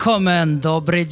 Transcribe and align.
Välkommen, 0.00 0.60
dobry 0.60 1.06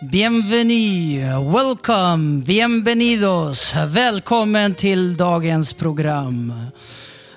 bienveni, 0.00 1.20
welcome, 1.52 2.42
bienvenidos. 2.44 3.74
Välkommen 3.86 4.74
till 4.74 5.16
dagens 5.16 5.72
program. 5.72 6.52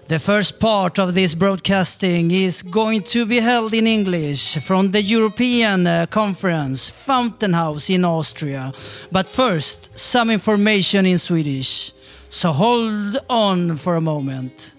The 0.07 0.19
first 0.19 0.59
part 0.59 0.99
of 0.99 1.13
this 1.13 1.35
broadcasting 1.35 2.31
is 2.31 2.63
going 2.63 3.01
to 3.03 3.25
be 3.25 3.39
held 3.39 3.73
in 3.73 3.87
English 3.87 4.57
from 4.57 4.91
the 4.91 5.01
European 5.01 5.87
uh, 5.87 6.05
Conference, 6.09 6.91
Fountain 7.05 7.53
House 7.53 7.93
in 7.93 8.05
Austria. 8.05 8.73
But 9.09 9.29
first, 9.29 9.89
some 9.95 10.33
information 10.33 11.05
in 11.05 11.17
Swedish. 11.17 11.93
So 12.29 12.51
hold 12.51 13.17
on 13.29 13.77
for 13.77 13.95
a 13.95 14.01
moment. 14.01 14.73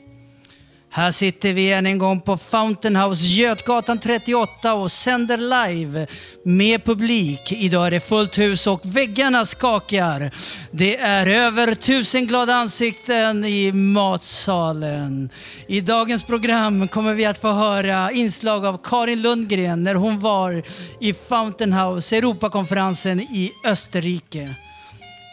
Här 0.94 1.10
sitter 1.10 1.52
vi 1.52 1.72
än 1.72 1.86
en 1.86 1.98
gång 1.98 2.20
på 2.20 2.36
Fountain 2.36 2.96
House 2.96 3.26
Götgatan 3.26 3.98
38 3.98 4.74
och 4.74 4.92
sänder 4.92 5.36
live 5.36 6.06
med 6.44 6.84
publik. 6.84 7.52
Idag 7.52 7.86
är 7.86 7.90
det 7.90 8.00
fullt 8.00 8.38
hus 8.38 8.66
och 8.66 8.80
väggarna 8.84 9.46
skakar. 9.46 10.30
Det 10.70 10.96
är 10.96 11.26
över 11.26 11.74
tusen 11.74 12.26
glada 12.26 12.54
ansikten 12.54 13.44
i 13.44 13.72
matsalen. 13.72 15.30
I 15.66 15.80
dagens 15.80 16.22
program 16.22 16.88
kommer 16.88 17.14
vi 17.14 17.24
att 17.24 17.40
få 17.40 17.52
höra 17.52 18.10
inslag 18.10 18.66
av 18.66 18.80
Karin 18.84 19.22
Lundgren 19.22 19.84
när 19.84 19.94
hon 19.94 20.20
var 20.20 20.62
i 21.00 21.14
Fountain 21.28 21.72
House 21.72 22.16
Europakonferensen 22.16 23.20
i 23.20 23.50
Österrike. 23.64 24.54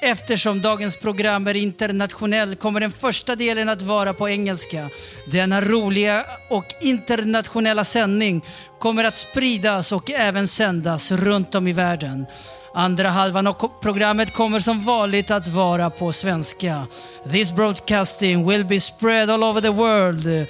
Eftersom 0.02 0.62
dagens 0.62 0.98
program 0.98 1.48
är 1.48 1.56
internationell 1.56 2.56
kommer 2.56 2.80
den 2.80 2.92
första 2.92 3.36
delen 3.36 3.70
att 3.70 3.82
vara 3.82 4.14
på 4.14 4.30
engelska. 4.30 4.90
Denna 5.32 5.62
roliga 5.62 6.26
och 6.50 6.66
internationella 6.82 7.84
sändning 7.84 8.46
kommer 8.80 9.04
att 9.04 9.16
spridas 9.16 9.92
och 9.92 10.12
även 10.12 10.48
sändas 10.48 11.12
runt 11.12 11.56
om 11.56 11.68
i 11.68 11.74
världen. 11.74 12.26
Andra 12.74 13.10
halvan 13.10 13.48
av 13.48 13.72
programmet 13.82 14.34
kommer 14.34 14.60
som 14.60 14.84
vanligt 14.84 15.32
att 15.32 15.48
vara 15.48 15.90
på 15.90 16.12
svenska. 16.12 16.88
This 17.32 17.52
broadcasting 17.52 18.50
will 18.50 18.66
be 18.66 18.80
spread 18.80 19.30
all 19.30 19.44
over 19.44 19.62
the 19.62 19.70
world. 19.70 20.48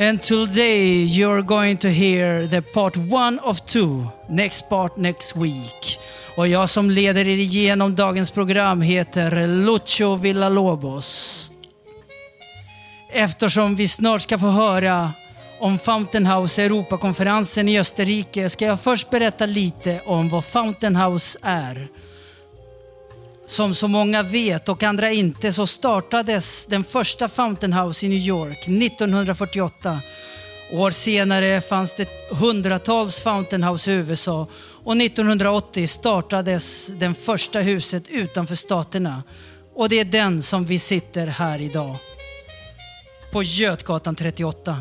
And 0.00 0.22
today 0.22 1.04
you're 1.04 1.42
going 1.42 1.76
to 1.76 1.88
hear 1.88 2.46
the 2.46 2.62
part 2.62 2.96
one 2.96 3.38
of 3.38 3.66
two. 3.66 4.06
Next 4.28 4.68
part 4.68 4.96
next 4.96 5.36
week. 5.36 5.98
Och 6.36 6.48
jag 6.48 6.68
som 6.68 6.90
leder 6.90 7.28
er 7.28 7.38
igenom 7.38 7.96
dagens 7.96 8.30
program 8.30 8.82
heter 8.82 9.46
Lucio 9.46 10.16
Villalobos. 10.16 11.52
Eftersom 13.12 13.76
vi 13.76 13.88
snart 13.88 14.22
ska 14.22 14.38
få 14.38 14.46
höra 14.46 15.12
om 15.58 15.78
Fountain 15.78 16.26
House 16.26 16.62
Europakonferensen 16.62 17.68
i 17.68 17.80
Österrike 17.80 18.50
ska 18.50 18.64
jag 18.64 18.80
först 18.80 19.10
berätta 19.10 19.46
lite 19.46 20.00
om 20.04 20.28
vad 20.28 20.44
Fountain 20.44 20.96
House 20.96 21.38
är. 21.42 21.88
Som 23.50 23.74
så 23.74 23.88
många 23.88 24.22
vet 24.22 24.68
och 24.68 24.82
andra 24.82 25.12
inte 25.12 25.52
så 25.52 25.66
startades 25.66 26.66
den 26.66 26.84
första 26.84 27.28
Fountain 27.28 27.72
House 27.72 28.06
i 28.06 28.08
New 28.08 28.18
York 28.18 28.58
1948. 28.58 30.00
År 30.72 30.90
senare 30.90 31.60
fanns 31.60 31.96
det 31.96 32.08
hundratals 32.30 33.20
Fountain 33.20 33.62
House 33.62 33.90
i 33.90 33.94
USA 33.94 34.46
och 34.84 34.96
1980 34.96 35.86
startades 35.86 36.86
den 36.86 37.14
första 37.14 37.60
huset 37.60 38.08
utanför 38.08 38.54
staterna. 38.54 39.22
Och 39.74 39.88
det 39.88 40.00
är 40.00 40.04
den 40.04 40.42
som 40.42 40.64
vi 40.64 40.78
sitter 40.78 41.26
här 41.26 41.60
idag. 41.60 41.96
På 43.32 43.42
Götgatan 43.42 44.14
38. 44.14 44.76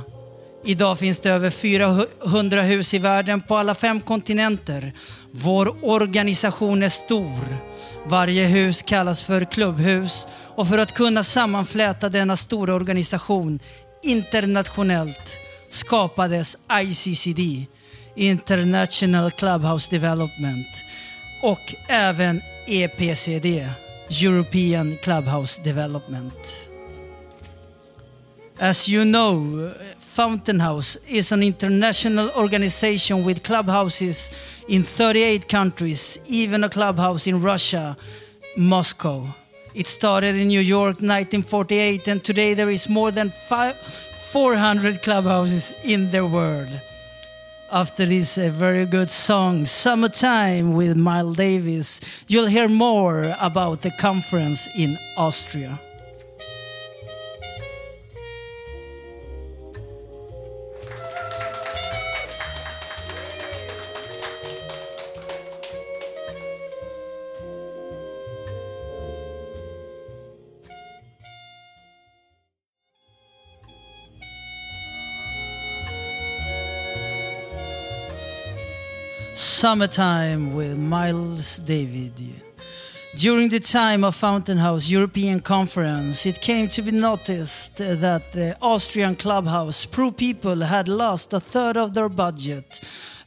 Idag 0.66 1.00
finns 1.00 1.20
det 1.20 1.30
över 1.30 1.50
400 1.50 2.62
hus 2.62 2.94
i 2.94 2.98
världen 2.98 3.42
på 3.42 3.58
alla 3.58 3.76
fem 3.76 4.02
kontinenter. 4.02 4.94
Vår 5.32 5.86
organisation 5.86 6.84
är 6.84 6.90
stor. 6.90 7.58
Varje 8.06 8.46
hus 8.46 8.82
kallas 8.82 9.24
för 9.24 9.46
klubbhus 9.46 10.28
och 10.56 10.68
för 10.68 10.78
att 10.78 10.94
kunna 10.94 11.24
sammanfläta 11.24 12.10
denna 12.10 12.38
stora 12.38 12.74
organisation 12.74 13.60
internationellt 14.04 15.36
skapades 15.70 16.58
ICCD, 16.84 17.66
International 18.16 19.32
Clubhouse 19.32 19.92
Development 19.92 20.68
och 21.42 21.76
även 21.88 22.42
EPCD, 22.68 23.46
European 24.24 24.98
Clubhouse 25.04 25.62
Development. 25.64 26.70
As 28.60 28.90
you 28.90 29.04
know, 29.04 29.70
Fountain 30.10 30.60
House 30.60 30.98
is 31.08 31.32
an 31.32 31.44
international 31.44 32.30
organization 32.36 33.24
with 33.24 33.44
clubhouses 33.44 34.32
in 34.68 34.84
38 34.84 35.48
countries, 35.48 36.20
even 36.28 36.64
a 36.64 36.70
clubhouse 36.70 37.28
in 37.28 37.42
Russia, 37.42 37.96
Moscow. 38.58 39.28
It 39.76 39.86
started 39.88 40.36
in 40.36 40.48
New 40.48 40.62
York 40.62 40.96
1948 40.96 42.08
and 42.08 42.24
today 42.24 42.56
there 42.56 42.72
is 42.72 42.90
more 42.90 43.12
than 43.12 43.30
400 43.30 45.04
clubhouses 45.04 45.76
in 45.86 46.10
the 46.12 46.26
world. 46.26 46.70
After 47.72 48.06
this 48.06 48.40
a 48.40 48.50
very 48.50 48.88
good 48.88 49.12
song, 49.12 49.64
Summertime 49.66 50.74
with 50.74 50.98
Miles 50.98 51.38
Davis, 51.38 52.02
you'll 52.28 52.48
hear 52.48 52.68
more 52.68 53.36
about 53.40 53.84
the 53.84 53.92
conference 53.92 54.68
in 54.76 54.98
Austria. 55.18 55.80
Summertime 79.60 80.54
with 80.56 80.78
Miles 80.78 81.58
David. 81.58 82.14
During 83.18 83.50
the 83.50 83.60
time 83.60 84.06
of 84.06 84.16
Fountain 84.16 84.58
House 84.58 84.90
European 84.90 85.42
Conference, 85.42 86.26
it 86.26 86.40
came 86.40 86.70
to 86.70 86.82
be 86.82 86.92
noticed 86.92 87.76
that 87.76 88.32
the 88.32 88.56
Austrian 88.62 89.18
clubhouse 89.18 89.86
Pro 89.86 90.12
People 90.12 90.62
had 90.62 90.88
lost 90.88 91.34
a 91.34 91.42
third 91.42 91.76
of 91.76 91.94
their 91.94 92.08
budget. 92.08 92.80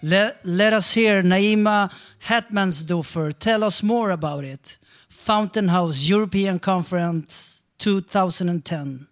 Let, 0.03 0.73
us 0.73 0.95
hear 0.95 1.23
Naima 1.23 1.93
Hetmansdorfer 2.25 3.39
tell 3.39 3.63
us 3.63 3.83
more 3.83 4.09
about 4.09 4.45
it. 4.45 4.79
Fountain 5.11 5.69
House 5.69 6.09
European 6.09 6.59
Conference 6.59 7.63
2010. 7.77 9.07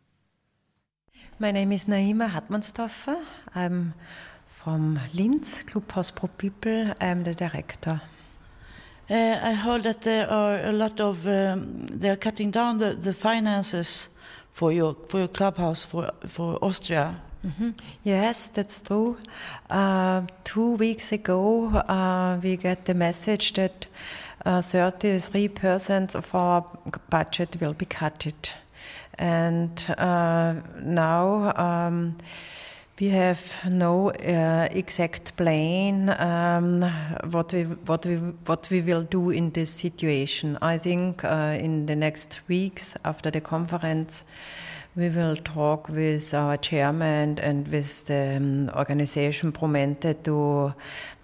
My 1.39 1.51
name 1.51 1.73
is 1.73 1.85
Naima 1.85 2.31
Hartmannsdorfer. 2.31 3.23
I'm 3.55 3.93
from 4.65 4.99
Linz, 5.15 5.63
Clubhouse 5.63 6.11
Pro 6.11 6.29
People. 6.29 6.93
I'm 7.01 7.25
the 7.25 7.35
director. 7.35 8.03
Uh, 9.09 9.39
I 9.43 9.55
heard 9.55 9.85
that 9.85 10.03
there 10.03 10.31
are 10.31 10.61
a 10.65 10.73
lot 10.73 11.01
of 11.01 11.27
um, 11.27 11.85
they 11.87 12.11
are 12.11 12.17
cutting 12.17 12.51
down 12.51 12.79
the, 12.79 12.95
the 12.95 13.13
finances 13.15 14.09
for 14.53 14.71
your 14.73 14.95
for 15.09 15.19
your 15.19 15.29
clubhouse 15.29 15.83
for 15.83 16.11
for 16.27 16.59
Austria. 16.63 17.15
Mhm. 17.43 17.75
Yes, 18.05 18.49
that's 18.49 18.83
true. 18.83 19.17
Uh, 19.71 20.23
two 20.45 20.77
weeks 20.77 21.11
ago, 21.13 21.69
uh, 21.89 22.39
we 22.43 22.57
got 22.57 22.85
the 22.85 22.95
message 22.95 23.55
that 23.55 23.87
uh, 24.45 24.61
33% 24.61 26.15
of 26.15 26.35
our 26.35 26.65
budget 27.09 27.57
will 27.61 27.73
be 27.73 27.87
cut. 27.87 28.55
And 29.19 29.95
uh, 29.99 30.55
now 30.83 31.53
um, 31.57 32.17
we 33.01 33.09
have 33.09 33.65
no 33.67 34.11
uh, 34.11 34.69
exact 34.71 35.35
plan 35.37 36.11
um, 36.21 36.83
what 37.31 37.53
we 37.53 37.63
what 37.63 38.05
we 38.05 38.17
what 38.45 38.69
we 38.71 38.83
will 38.83 39.03
do 39.03 39.31
in 39.31 39.51
this 39.53 39.71
situation. 39.71 40.59
I 40.61 40.77
think 40.77 41.25
uh, 41.25 41.57
in 41.59 41.87
the 41.87 41.97
next 41.97 42.41
weeks 42.47 42.95
after 43.03 43.31
the 43.31 43.41
conference, 43.41 44.25
we 44.95 45.09
will 45.09 45.37
talk 45.37 45.89
with 45.89 46.35
our 46.35 46.59
chairman 46.59 47.39
and 47.39 47.67
with 47.69 48.07
the 48.07 48.37
um, 48.37 48.71
organization 48.77 49.51
Promente 49.53 50.15
to 50.25 50.75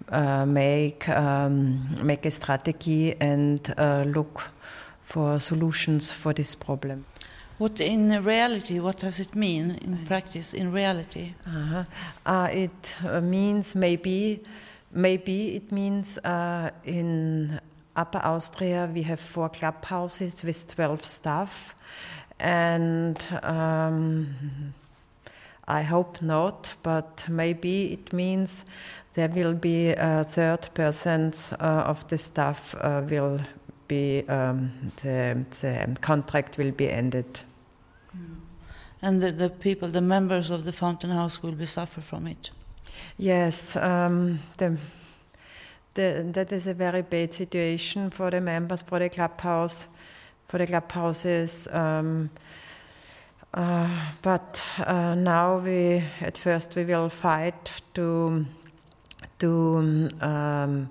uh, 0.09 0.45
make 0.47 1.07
um, 1.09 1.95
make 2.01 2.25
a 2.25 2.31
strategy 2.31 3.15
and 3.21 3.71
uh, 3.77 4.03
look 4.07 4.51
for 5.01 5.39
solutions 5.39 6.11
for 6.11 6.33
this 6.33 6.55
problem. 6.55 7.05
What 7.57 7.79
in 7.79 8.23
reality? 8.23 8.79
What 8.79 8.99
does 8.99 9.19
it 9.19 9.35
mean 9.35 9.79
in 9.81 10.05
practice? 10.05 10.53
In 10.53 10.71
reality, 10.71 11.33
Uh-huh. 11.45 11.83
Uh, 12.25 12.49
it 12.51 12.95
uh, 13.03 13.21
means 13.21 13.75
maybe, 13.75 14.39
maybe 14.91 15.55
it 15.55 15.71
means 15.71 16.19
uh, 16.19 16.69
in 16.83 17.59
Upper 17.95 18.21
Austria 18.23 18.87
we 18.93 19.01
have 19.03 19.19
four 19.19 19.49
clubhouses 19.49 20.43
with 20.43 20.67
12 20.67 21.03
staff, 21.03 21.73
and 22.39 23.17
um, 23.41 24.35
I 25.67 25.81
hope 25.81 26.21
not, 26.21 26.75
but 26.83 27.25
maybe 27.27 27.91
it 27.93 28.13
means 28.13 28.65
there 29.15 29.29
will 29.29 29.55
be 29.55 29.93
a 29.97 30.23
third 30.23 30.69
persons 30.75 31.53
uh, 31.53 31.89
of 31.89 32.07
the 32.07 32.19
staff 32.19 32.75
uh, 32.75 33.01
will 33.09 33.39
be 33.87 34.27
um, 34.27 34.71
the, 35.03 35.45
the 35.61 35.95
contract 36.01 36.57
will 36.57 36.71
be 36.71 36.89
ended. 36.89 37.41
and 39.01 39.21
the, 39.21 39.31
the 39.31 39.49
people, 39.49 39.89
the 39.89 40.01
members 40.01 40.49
of 40.49 40.63
the 40.63 40.71
Fountain 40.71 41.11
House, 41.11 41.43
will 41.43 41.53
be 41.53 41.65
suffer 41.65 42.01
from 42.01 42.27
it. 42.27 42.51
Yes, 43.17 43.75
um, 43.75 44.39
the, 44.57 44.77
the, 45.93 46.29
that 46.33 46.51
is 46.51 46.67
a 46.67 46.73
very 46.73 47.01
bad 47.01 47.33
situation 47.33 48.09
for 48.09 48.31
the 48.31 48.41
members, 48.41 48.81
for 48.81 48.99
the 48.99 49.09
clubhouse, 49.09 49.87
for 50.47 50.57
the 50.57 50.67
clubhouses. 50.67 51.67
Um, 51.71 52.29
uh, 53.53 53.89
but 54.21 54.63
uh, 54.79 55.15
now 55.15 55.57
we, 55.57 56.03
at 56.21 56.37
first, 56.37 56.75
we 56.75 56.85
will 56.85 57.09
fight 57.09 57.81
to 57.93 58.45
to 59.39 60.09
um, 60.21 60.89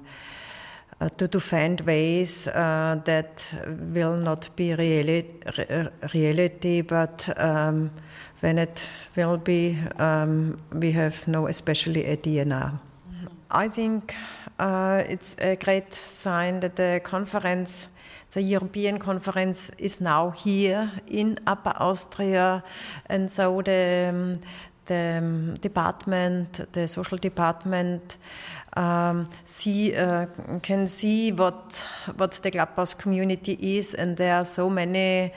to, 1.16 1.28
to 1.28 1.40
find 1.40 1.80
ways 1.82 2.46
uh, 2.48 3.00
that 3.04 3.52
will 3.92 4.16
not 4.16 4.48
be 4.56 4.70
reali- 4.70 5.58
re- 5.58 5.88
reality, 6.14 6.80
but 6.80 7.28
um, 7.36 7.90
when 8.40 8.58
it 8.58 8.88
will 9.16 9.36
be, 9.36 9.78
um, 9.98 10.58
we 10.72 10.92
have 10.92 11.28
no 11.28 11.46
especially 11.46 12.06
idea 12.06 12.44
now. 12.44 12.80
I 13.50 13.68
think 13.68 14.14
uh, 14.58 15.02
it's 15.08 15.36
a 15.38 15.56
great 15.56 15.92
sign 15.94 16.60
that 16.60 16.76
the 16.76 17.00
conference, 17.04 17.88
the 18.32 18.42
European 18.42 18.98
conference, 18.98 19.70
is 19.78 20.00
now 20.00 20.30
here 20.30 20.90
in 21.06 21.38
Upper 21.46 21.74
Austria, 21.78 22.62
and 23.06 23.30
so 23.30 23.62
the 23.62 24.08
um, 24.10 24.40
the 24.86 25.18
um, 25.18 25.54
department, 25.54 26.72
the 26.72 26.88
social 26.88 27.18
department, 27.18 28.16
um, 28.76 29.28
see 29.44 29.94
uh, 29.94 30.26
can 30.62 30.88
see 30.88 31.32
what 31.32 31.86
what 32.16 32.32
the 32.32 32.50
clubhouse 32.50 32.94
community 32.94 33.58
is, 33.60 33.94
and 33.94 34.16
there 34.16 34.34
are 34.36 34.44
so 34.44 34.70
many 34.70 35.32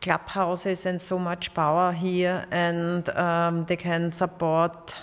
clubhouses 0.00 0.86
and 0.86 1.00
so 1.00 1.18
much 1.18 1.52
power 1.54 1.92
here, 1.92 2.46
and 2.50 3.08
um, 3.10 3.62
they 3.62 3.76
can 3.76 4.12
support 4.12 4.96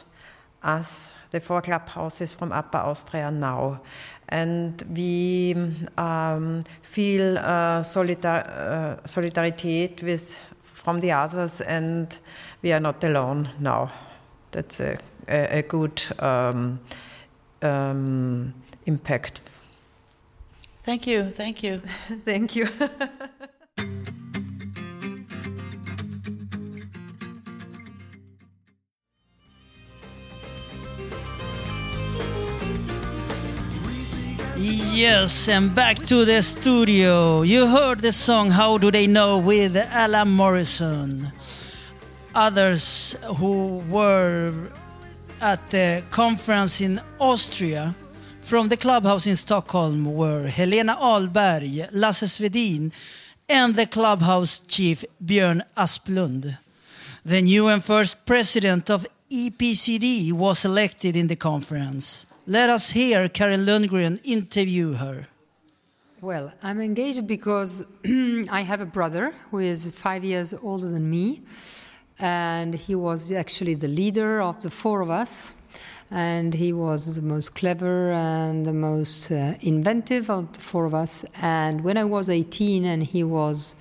us, 0.63 1.13
the 1.31 1.39
four 1.39 1.61
clubhouses 1.61 2.33
from 2.33 2.51
Upper 2.51 2.79
Austria 2.79 3.31
now. 3.31 3.81
And 4.29 4.83
we 4.93 5.55
um, 5.97 6.63
feel 6.81 7.37
uh, 7.37 7.81
solidar- 7.81 8.47
uh, 8.47 9.07
solidarity 9.07 9.95
with 10.03 10.37
from 10.87 11.01
the 11.01 11.11
others, 11.11 11.59
and 11.59 12.17
we 12.63 12.71
are 12.71 12.79
not 12.79 13.03
alone 13.03 13.49
now. 13.59 13.89
That's 14.51 14.79
a, 14.79 14.97
a, 15.27 15.59
a 15.59 15.61
good 15.61 16.01
um, 16.19 16.79
um, 17.61 18.53
impact. 18.85 19.41
Thank 20.83 21.05
you, 21.05 21.29
thank 21.31 21.61
you. 21.61 21.81
Thank 22.25 22.55
you. 22.55 22.69
Yes, 34.97 35.47
and 35.47 35.75
back 35.75 35.97
to 36.07 36.25
the 36.25 36.41
studio. 36.41 37.43
You 37.43 37.67
heard 37.67 37.99
the 37.99 38.11
song 38.11 38.49
How 38.49 38.79
Do 38.79 38.89
They 38.89 39.05
Know 39.05 39.37
with 39.37 39.75
Alan 39.75 40.29
Morrison. 40.29 41.31
Others 42.33 43.15
who 43.37 43.83
were 43.91 44.71
at 45.39 45.69
the 45.69 46.03
conference 46.09 46.81
in 46.81 46.99
Austria 47.19 47.93
from 48.41 48.69
the 48.69 48.75
clubhouse 48.77 49.27
in 49.27 49.35
Stockholm 49.35 50.15
were 50.15 50.47
Helena 50.47 50.95
Ahlberg, 50.95 51.89
Lasse 51.91 52.23
Svedin, 52.23 52.91
and 53.47 53.75
the 53.75 53.85
clubhouse 53.85 54.61
chief 54.61 55.05
Björn 55.23 55.61
Asplund. 55.77 56.57
The 57.23 57.41
new 57.43 57.67
and 57.67 57.83
first 57.83 58.25
president 58.25 58.89
of 58.89 59.05
EPCD 59.29 60.31
was 60.33 60.65
elected 60.65 61.15
in 61.15 61.27
the 61.27 61.35
conference. 61.35 62.25
Let 62.49 62.69
us 62.69 62.91
hear 62.91 63.27
Karen 63.27 63.65
Lundgren 63.65 64.21
interview 64.23 64.93
her. 64.93 65.27
Well, 66.21 66.53
I'm 66.63 66.79
engaged 66.79 67.27
because 67.27 67.85
I 68.05 68.61
have 68.61 68.79
a 68.79 68.85
brother 68.85 69.33
who 69.51 69.59
is 69.59 69.91
five 69.91 70.23
years 70.23 70.53
older 70.53 70.87
than 70.87 71.09
me, 71.09 71.41
and 72.19 72.73
he 72.73 72.95
was 72.95 73.33
actually 73.33 73.73
the 73.73 73.89
leader 73.89 74.41
of 74.41 74.61
the 74.61 74.69
four 74.69 75.01
of 75.01 75.09
us. 75.09 75.55
And 76.09 76.53
he 76.53 76.71
was 76.71 77.15
the 77.17 77.21
most 77.21 77.53
clever 77.53 78.13
and 78.13 78.65
the 78.65 78.71
most 78.71 79.29
uh, 79.29 79.55
inventive 79.59 80.29
of 80.29 80.53
the 80.53 80.61
four 80.61 80.85
of 80.85 80.95
us. 80.95 81.25
And 81.41 81.83
when 81.83 81.97
I 81.97 82.05
was 82.05 82.29
18 82.29 82.85
and 82.85 83.03
he 83.03 83.25
was 83.25 83.75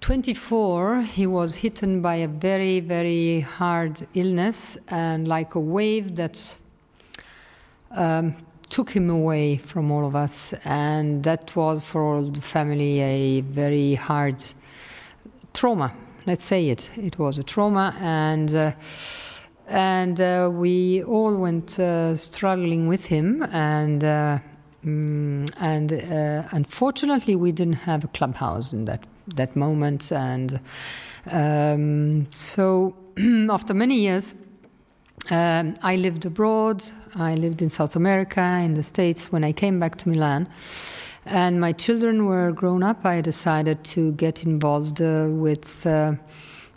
24, 0.00 1.02
he 1.02 1.26
was 1.26 1.56
hit 1.56 1.82
by 2.00 2.14
a 2.14 2.28
very, 2.28 2.80
very 2.80 3.40
hard 3.40 4.06
illness 4.14 4.78
and 4.88 5.28
like 5.28 5.54
a 5.54 5.60
wave 5.60 6.16
that 6.16 6.54
um, 7.92 8.34
took 8.68 8.90
him 8.90 9.10
away 9.10 9.56
from 9.56 9.90
all 9.90 10.06
of 10.06 10.14
us, 10.14 10.52
and 10.64 11.24
that 11.24 11.54
was 11.56 11.84
for 11.84 12.02
all 12.02 12.22
the 12.22 12.40
family 12.40 13.00
a 13.00 13.40
very 13.40 13.94
hard 13.94 14.36
trauma. 15.54 15.92
Let's 16.26 16.44
say 16.44 16.68
it. 16.68 16.90
It 16.96 17.18
was 17.18 17.38
a 17.38 17.42
trauma, 17.42 17.94
and 18.00 18.54
uh, 18.54 18.72
and 19.66 20.20
uh, 20.20 20.50
we 20.52 21.02
all 21.04 21.36
went 21.36 21.78
uh, 21.78 22.16
struggling 22.16 22.88
with 22.88 23.06
him, 23.06 23.42
and 23.52 24.04
uh, 24.04 24.38
mm, 24.84 25.50
and 25.58 25.92
uh, 25.92 26.48
unfortunately, 26.52 27.36
we 27.36 27.52
didn't 27.52 27.84
have 27.86 28.04
a 28.04 28.08
clubhouse 28.08 28.72
in 28.72 28.84
that 28.84 29.04
that 29.36 29.56
moment, 29.56 30.12
and 30.12 30.60
um, 31.30 32.26
so 32.32 32.94
after 33.50 33.74
many 33.74 34.00
years. 34.00 34.34
Um, 35.30 35.76
I 35.82 35.96
lived 35.96 36.24
abroad. 36.24 36.82
I 37.14 37.34
lived 37.34 37.60
in 37.60 37.68
South 37.68 37.96
America, 37.96 38.40
in 38.40 38.74
the 38.74 38.82
States. 38.82 39.30
When 39.30 39.44
I 39.44 39.52
came 39.52 39.78
back 39.78 39.96
to 39.98 40.08
Milan, 40.08 40.48
and 41.26 41.60
my 41.60 41.72
children 41.72 42.24
were 42.24 42.50
grown 42.52 42.82
up, 42.82 43.04
I 43.04 43.20
decided 43.20 43.84
to 43.84 44.12
get 44.12 44.44
involved 44.44 45.02
uh, 45.02 45.26
with 45.28 45.86
uh, 45.86 46.12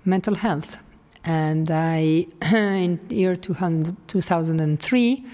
mental 0.03 0.35
health. 0.35 0.75
And 1.23 1.71
I, 1.71 2.27
in 2.51 2.99
year 3.09 3.37
200, 3.37 3.95
2003, 4.09 5.25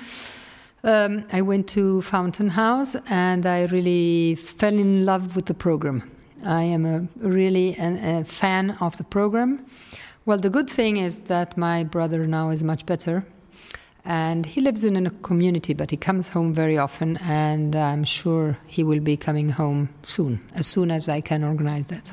um, 0.83 1.25
I 1.33 1.41
went 1.41 1.67
to 1.69 2.03
Fountain 2.03 2.49
House, 2.49 2.95
and 3.09 3.47
I 3.47 3.63
really 3.65 4.35
fell 4.35 4.73
in 4.73 5.05
love 5.05 5.35
with 5.35 5.47
the 5.47 5.55
program. 5.55 6.11
I 6.45 6.63
am 6.63 6.85
a 6.85 7.07
really 7.17 7.75
an, 7.77 7.97
a 7.97 8.23
fan 8.23 8.77
of 8.79 8.95
the 8.97 9.03
program 9.03 9.65
Well, 10.27 10.37
the 10.37 10.49
good 10.49 10.69
thing 10.69 10.97
is 10.97 11.21
that 11.29 11.57
my 11.57 11.85
brother 11.85 12.27
now 12.27 12.49
is 12.49 12.61
much 12.61 12.85
better. 12.85 13.25
And 14.03 14.45
he 14.45 14.59
lives 14.59 14.83
in 14.83 15.07
a 15.07 15.09
community, 15.09 15.73
but 15.73 15.89
he 15.89 15.95
comes 15.95 16.27
home 16.27 16.53
very 16.53 16.77
often, 16.77 17.15
and 17.15 17.73
I'm 17.73 18.03
sure 18.03 18.57
he 18.67 18.83
will 18.83 18.99
be 18.99 19.15
coming 19.15 19.51
home 19.51 19.87
soon, 20.03 20.41
as 20.53 20.67
soon 20.67 20.91
as 20.91 21.07
I 21.07 21.21
can 21.21 21.45
organize 21.45 21.87
that. 21.87 22.11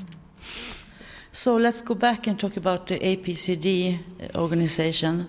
So 1.33 1.57
let's 1.57 1.83
go 1.83 1.97
back 1.97 2.29
and 2.29 2.39
talk 2.39 2.57
about 2.57 2.87
the 2.87 3.01
APCD 3.01 3.99
organization. 4.37 5.27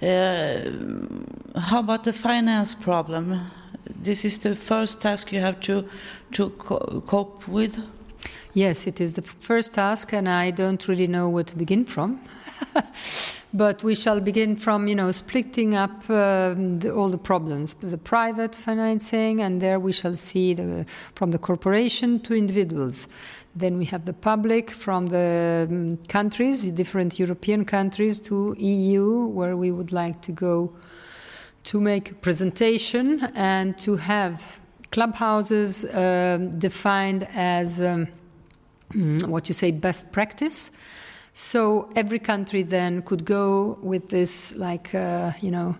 Uh, 0.00 1.60
how 1.60 1.80
about 1.80 2.04
the 2.04 2.14
finance 2.14 2.74
problem? 2.74 3.50
This 4.02 4.24
is 4.24 4.38
the 4.38 4.56
first 4.56 5.02
task 5.02 5.30
you 5.30 5.40
have 5.40 5.60
to 5.60 5.86
to 6.32 6.50
co- 6.56 7.02
cope 7.06 7.46
with. 7.46 7.76
Yes, 8.54 8.86
it 8.86 9.00
is 9.00 9.14
the 9.14 9.22
first 9.22 9.74
task, 9.74 10.12
and 10.12 10.28
I 10.28 10.50
don't 10.50 10.86
really 10.86 11.06
know 11.06 11.28
where 11.28 11.44
to 11.44 11.56
begin 11.56 11.84
from. 11.84 12.20
but 13.54 13.82
we 13.82 13.94
shall 13.94 14.20
begin 14.20 14.56
from, 14.56 14.88
you 14.88 14.94
know, 14.94 15.12
splitting 15.12 15.74
up 15.74 16.10
um, 16.10 16.80
the, 16.80 16.92
all 16.92 17.08
the 17.08 17.18
problems, 17.18 17.74
the 17.74 17.98
private 17.98 18.54
financing, 18.54 19.40
and 19.40 19.60
there 19.60 19.78
we 19.78 19.92
shall 19.92 20.14
see 20.14 20.54
the, 20.54 20.86
from 21.14 21.30
the 21.30 21.38
corporation 21.38 22.20
to 22.20 22.34
individuals. 22.34 23.08
Then 23.56 23.78
we 23.78 23.84
have 23.86 24.04
the 24.04 24.12
public 24.12 24.72
from 24.72 25.06
the 25.08 25.68
um, 25.70 25.98
countries, 26.08 26.68
different 26.70 27.18
European 27.18 27.64
countries, 27.64 28.18
to 28.20 28.56
EU, 28.58 29.26
where 29.26 29.56
we 29.56 29.70
would 29.70 29.92
like 29.92 30.20
to 30.22 30.32
go 30.32 30.72
to 31.64 31.80
make 31.80 32.10
a 32.10 32.14
presentation 32.14 33.22
and 33.34 33.78
to 33.78 33.96
have 33.96 34.58
clubhouses 34.94 35.84
um, 35.92 36.56
defined 36.58 37.26
as 37.34 37.80
um, 37.80 38.06
mm, 38.92 39.26
what 39.26 39.48
you 39.48 39.54
say 39.54 39.72
best 39.72 40.12
practice. 40.12 40.70
So 41.32 41.90
every 41.96 42.20
country 42.20 42.62
then 42.62 43.02
could 43.02 43.24
go 43.24 43.76
with 43.82 44.08
this, 44.08 44.54
like 44.56 44.94
uh, 44.94 45.32
you 45.40 45.50
know, 45.50 45.74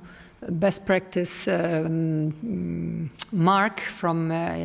best 0.50 0.84
practice 0.84 1.46
um, 1.46 3.08
mark 3.30 3.80
from 3.80 4.32
uh, 4.32 4.56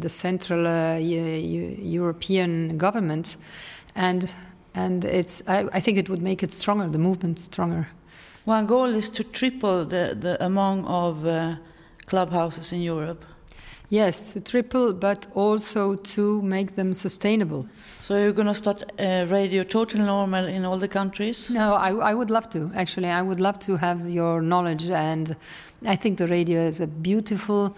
the 0.00 0.08
Central 0.08 0.66
uh, 0.66 0.96
European 0.96 2.78
government, 2.78 3.36
and 3.94 4.30
and 4.74 5.04
it's 5.04 5.42
I, 5.46 5.68
I 5.74 5.80
think 5.80 5.98
it 5.98 6.08
would 6.08 6.22
make 6.22 6.42
it 6.42 6.52
stronger, 6.52 6.88
the 6.88 6.98
movement 6.98 7.38
stronger. 7.38 7.88
One 8.46 8.66
goal 8.66 8.96
is 8.96 9.10
to 9.10 9.22
triple 9.22 9.84
the, 9.84 10.16
the 10.18 10.42
amount 10.42 10.86
of 10.86 11.26
uh, 11.26 11.56
clubhouses 12.06 12.72
in 12.72 12.80
Europe. 12.80 13.22
Yes, 13.90 14.34
to 14.34 14.40
triple, 14.40 14.92
but 14.92 15.26
also 15.34 15.94
to 15.94 16.42
make 16.42 16.76
them 16.76 16.92
sustainable. 16.92 17.66
So 18.00 18.18
you're 18.18 18.32
going 18.32 18.48
to 18.48 18.54
start 18.54 18.84
uh, 18.98 19.24
radio 19.30 19.64
total 19.64 20.00
normal 20.00 20.44
in 20.44 20.66
all 20.66 20.76
the 20.76 20.88
countries? 20.88 21.48
No, 21.48 21.72
I, 21.72 21.92
I 21.94 22.14
would 22.14 22.28
love 22.28 22.50
to. 22.50 22.70
Actually, 22.74 23.08
I 23.08 23.22
would 23.22 23.40
love 23.40 23.58
to 23.60 23.76
have 23.76 24.06
your 24.06 24.42
knowledge, 24.42 24.90
and 24.90 25.34
I 25.86 25.96
think 25.96 26.18
the 26.18 26.26
radio 26.26 26.60
is 26.66 26.80
a 26.80 26.86
beautiful. 26.86 27.74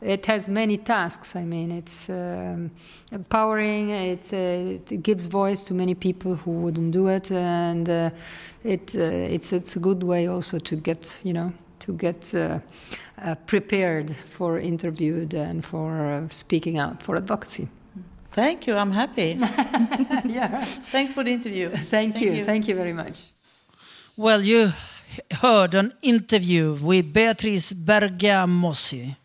It 0.00 0.26
has 0.26 0.48
many 0.48 0.78
tasks. 0.78 1.36
I 1.36 1.44
mean, 1.44 1.70
it's 1.70 2.10
um, 2.10 2.72
empowering. 3.12 3.90
It, 3.90 4.32
uh, 4.32 4.92
it, 4.92 5.02
gives 5.04 5.26
voice 5.26 5.62
to 5.64 5.74
many 5.74 5.94
people 5.94 6.34
who 6.34 6.50
wouldn't 6.50 6.90
do 6.90 7.06
it, 7.06 7.30
and 7.30 7.88
uh, 7.88 8.10
it 8.64 8.96
uh, 8.96 8.98
it's 8.98 9.52
it's 9.52 9.76
a 9.76 9.78
good 9.78 10.02
way 10.02 10.26
also 10.26 10.58
to 10.58 10.74
get 10.74 11.20
you 11.22 11.32
know 11.32 11.52
to 11.78 11.92
get 11.92 12.34
uh, 13.22 13.30
uh, 13.30 13.34
prepared 13.46 14.16
for 14.36 14.58
interviewed 14.58 15.34
and 15.34 15.64
for 15.64 16.26
speaking 16.30 16.78
out 16.78 17.02
for 17.02 17.16
advocacy. 17.16 17.68
Thank 18.32 18.66
you. 18.66 18.76
I'm 18.76 18.92
happy. 18.92 19.36
yeah. 20.24 20.64
Thanks 20.90 21.14
for 21.14 21.24
the 21.24 21.32
interview. 21.32 21.70
Thank, 21.70 22.14
Thank 22.14 22.20
you. 22.20 22.32
you. 22.32 22.44
Thank 22.44 22.68
you 22.68 22.74
very 22.74 22.92
much. 22.92 23.24
Well, 24.16 24.42
you 24.42 24.72
heard 25.40 25.74
an 25.74 25.92
interview 26.02 26.78
with 26.80 27.12
Beatrice 27.12 27.72
Bergamossi. 27.72 29.16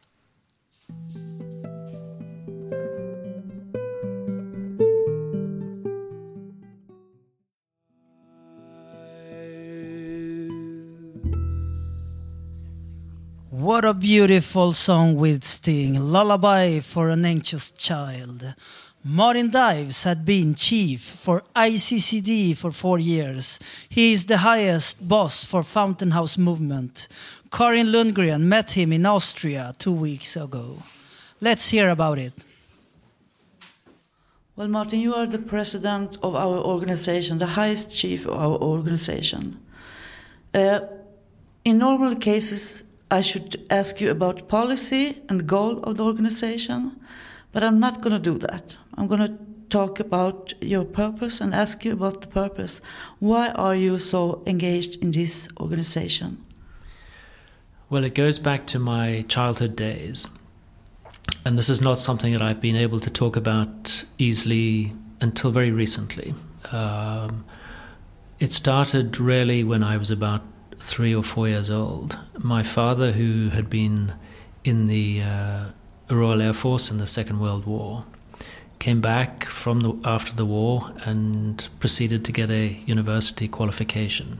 What 13.77 13.85
a 13.85 13.93
beautiful 13.93 14.73
song 14.73 15.17
with 15.17 15.43
Sting, 15.43 15.99
Lullaby 15.99 16.79
for 16.79 17.09
an 17.09 17.23
Anxious 17.23 17.69
Child. 17.69 18.55
Martin 19.03 19.51
Dives 19.51 20.01
had 20.01 20.25
been 20.25 20.55
chief 20.55 20.99
for 20.99 21.43
ICCD 21.55 22.57
for 22.57 22.71
four 22.71 22.97
years. 22.97 23.59
He 23.87 24.13
is 24.13 24.25
the 24.25 24.37
highest 24.37 25.07
boss 25.07 25.43
for 25.43 25.61
Fountain 25.61 26.09
House 26.09 26.39
Movement. 26.39 27.07
Karin 27.51 27.85
Lundgren 27.91 28.41
met 28.41 28.71
him 28.71 28.91
in 28.91 29.05
Austria 29.05 29.75
two 29.77 29.93
weeks 29.93 30.35
ago. 30.35 30.77
Let's 31.39 31.69
hear 31.69 31.89
about 31.89 32.17
it. 32.17 32.33
Well, 34.55 34.69
Martin, 34.69 35.01
you 35.01 35.13
are 35.13 35.27
the 35.27 35.37
president 35.53 36.17
of 36.23 36.33
our 36.33 36.57
organization, 36.57 37.37
the 37.37 37.53
highest 37.61 37.95
chief 37.95 38.25
of 38.25 38.33
our 38.33 38.57
organization. 38.57 39.59
Uh, 40.51 40.79
in 41.63 41.77
normal 41.77 42.15
cases, 42.15 42.81
I 43.09 43.21
should 43.21 43.65
ask 43.69 44.01
you 44.01 44.11
about 44.11 44.49
policy 44.49 45.21
and 45.29 45.47
goal 45.47 45.79
of 45.83 45.97
the 45.97 46.03
organization, 46.03 46.99
but 47.53 47.63
I'm 47.63 47.79
not 47.79 48.01
going 48.01 48.13
to 48.13 48.19
do 48.19 48.37
that. 48.39 48.77
I'm 48.95 49.07
going 49.07 49.25
to 49.25 49.37
talk 49.69 49.99
about 49.99 50.53
your 50.61 50.85
purpose 50.85 51.39
and 51.39 51.53
ask 51.53 51.85
you 51.85 51.93
about 51.93 52.21
the 52.21 52.27
purpose. 52.27 52.81
Why 53.19 53.49
are 53.49 53.75
you 53.75 53.99
so 53.99 54.43
engaged 54.45 55.01
in 55.01 55.11
this 55.11 55.47
organization? 55.59 56.43
Well, 57.89 58.03
it 58.03 58.15
goes 58.15 58.39
back 58.39 58.67
to 58.67 58.79
my 58.79 59.23
childhood 59.29 59.75
days. 59.75 60.27
And 61.45 61.57
this 61.57 61.69
is 61.69 61.81
not 61.81 61.97
something 61.99 62.33
that 62.33 62.41
I've 62.41 62.61
been 62.61 62.75
able 62.75 62.99
to 62.99 63.09
talk 63.09 63.37
about 63.37 64.03
easily 64.17 64.93
until 65.21 65.51
very 65.51 65.71
recently. 65.71 66.33
Um, 66.71 67.45
it 68.39 68.51
started 68.51 69.19
really 69.19 69.63
when 69.63 69.83
I 69.83 69.97
was 69.97 70.11
about 70.11 70.41
three 70.79 71.13
or 71.13 71.23
four 71.23 71.47
years 71.47 71.69
old. 71.69 72.19
My 72.37 72.63
father, 72.63 73.11
who 73.11 73.49
had 73.49 73.69
been 73.69 74.13
in 74.63 74.87
the 74.87 75.21
uh, 75.21 75.65
Royal 76.09 76.41
Air 76.41 76.53
Force 76.53 76.91
in 76.91 76.97
the 76.97 77.07
Second 77.07 77.39
World 77.39 77.65
War, 77.65 78.05
came 78.79 79.01
back 79.01 79.45
from 79.45 79.79
the, 79.81 79.99
after 80.03 80.33
the 80.33 80.45
war 80.45 80.91
and 81.03 81.67
proceeded 81.79 82.23
to 82.25 82.31
get 82.31 82.49
a 82.49 82.79
university 82.85 83.47
qualification. 83.47 84.39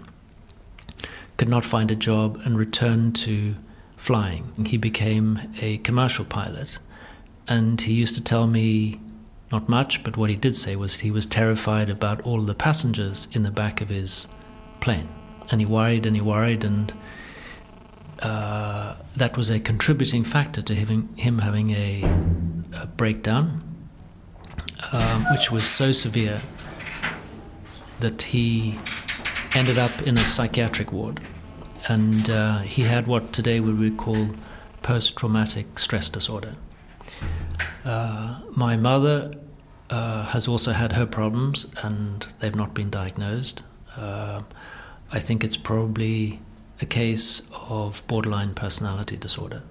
Could 1.37 1.49
not 1.49 1.65
find 1.65 1.91
a 1.91 1.95
job 1.95 2.41
and 2.45 2.57
returned 2.57 3.15
to 3.17 3.55
flying. 3.95 4.65
He 4.65 4.77
became 4.77 5.39
a 5.61 5.77
commercial 5.79 6.25
pilot, 6.25 6.77
and 7.47 7.81
he 7.81 7.93
used 7.93 8.15
to 8.15 8.23
tell 8.23 8.47
me 8.47 8.99
not 9.51 9.69
much, 9.69 10.03
but 10.03 10.17
what 10.17 10.29
he 10.29 10.35
did 10.35 10.55
say 10.55 10.75
was 10.75 10.99
he 10.99 11.11
was 11.11 11.25
terrified 11.25 11.89
about 11.89 12.21
all 12.21 12.41
the 12.41 12.53
passengers 12.53 13.27
in 13.31 13.43
the 13.43 13.51
back 13.51 13.81
of 13.81 13.89
his 13.89 14.27
plane 14.81 15.07
and 15.49 15.61
he 15.61 15.65
worried 15.65 16.05
and 16.05 16.15
he 16.15 16.21
worried, 16.21 16.63
and 16.63 16.93
uh, 18.19 18.95
that 19.15 19.37
was 19.37 19.49
a 19.49 19.59
contributing 19.59 20.23
factor 20.23 20.61
to 20.61 20.75
him, 20.75 21.15
him 21.15 21.39
having 21.39 21.71
a, 21.71 22.03
a 22.73 22.87
breakdown, 22.87 23.63
um, 24.91 25.25
which 25.31 25.51
was 25.51 25.67
so 25.67 25.91
severe 25.91 26.41
that 27.99 28.21
he 28.21 28.77
ended 29.55 29.77
up 29.77 30.01
in 30.01 30.17
a 30.17 30.25
psychiatric 30.25 30.91
ward. 30.91 31.19
And 31.87 32.29
uh, 32.29 32.59
he 32.59 32.83
had 32.83 33.07
what 33.07 33.31
today 33.31 33.59
we 33.59 33.73
would 33.73 33.97
call 33.97 34.29
post 34.83 35.15
traumatic 35.15 35.79
stress 35.79 36.09
disorder. 36.09 36.55
Uh, 37.85 38.41
my 38.51 38.75
mother 38.75 39.33
uh, 39.89 40.25
has 40.25 40.47
also 40.47 40.73
had 40.73 40.93
her 40.93 41.05
problems, 41.05 41.67
and 41.81 42.25
they've 42.39 42.55
not 42.55 42.73
been 42.73 42.89
diagnosed. 42.89 43.61
I 45.09 45.19
think 45.19 45.43
it's 45.43 45.55
probably 45.55 46.39
a 46.81 46.85
case 46.85 47.41
of 47.69 48.05
borderline 48.07 48.53
personality 48.53 49.15
disorder. 49.15 49.63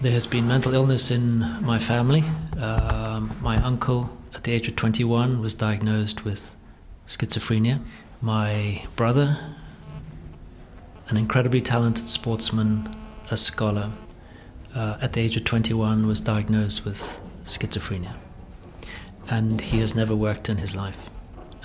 There 0.00 0.12
has 0.12 0.26
been 0.26 0.46
mental 0.46 0.74
illness 0.74 1.10
in 1.10 1.38
my 1.62 1.78
family. 1.78 2.24
Um, 2.58 3.34
my 3.40 3.56
uncle, 3.56 4.14
at 4.34 4.44
the 4.44 4.52
age 4.52 4.68
of 4.68 4.76
21, 4.76 5.40
was 5.40 5.54
diagnosed 5.54 6.24
with 6.24 6.54
schizophrenia. 7.08 7.80
My 8.20 8.84
brother, 8.96 9.38
an 11.08 11.16
incredibly 11.16 11.62
talented 11.62 12.08
sportsman, 12.08 12.94
a 13.30 13.36
scholar, 13.36 13.90
uh, 14.74 14.98
at 15.00 15.14
the 15.14 15.20
age 15.20 15.36
of 15.36 15.44
21, 15.44 16.06
was 16.06 16.20
diagnosed 16.20 16.84
with 16.84 17.20
schizophrenia. 17.46 18.14
And 19.28 19.62
he 19.62 19.78
has 19.78 19.94
never 19.94 20.14
worked 20.14 20.50
in 20.50 20.58
his 20.58 20.76
life. 20.76 20.98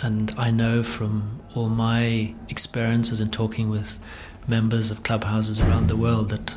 And 0.02 0.34
I 0.38 0.50
know 0.50 0.82
from 0.82 1.42
all 1.56 1.70
my 1.70 2.34
experiences 2.48 3.20
in 3.20 3.32
talking 3.32 3.70
with 3.70 4.00
members 4.48 4.92
of 4.92 5.04
clubhouses 5.04 5.60
around 5.60 5.88
the 5.88 5.98
world 5.98 6.30
that 6.30 6.56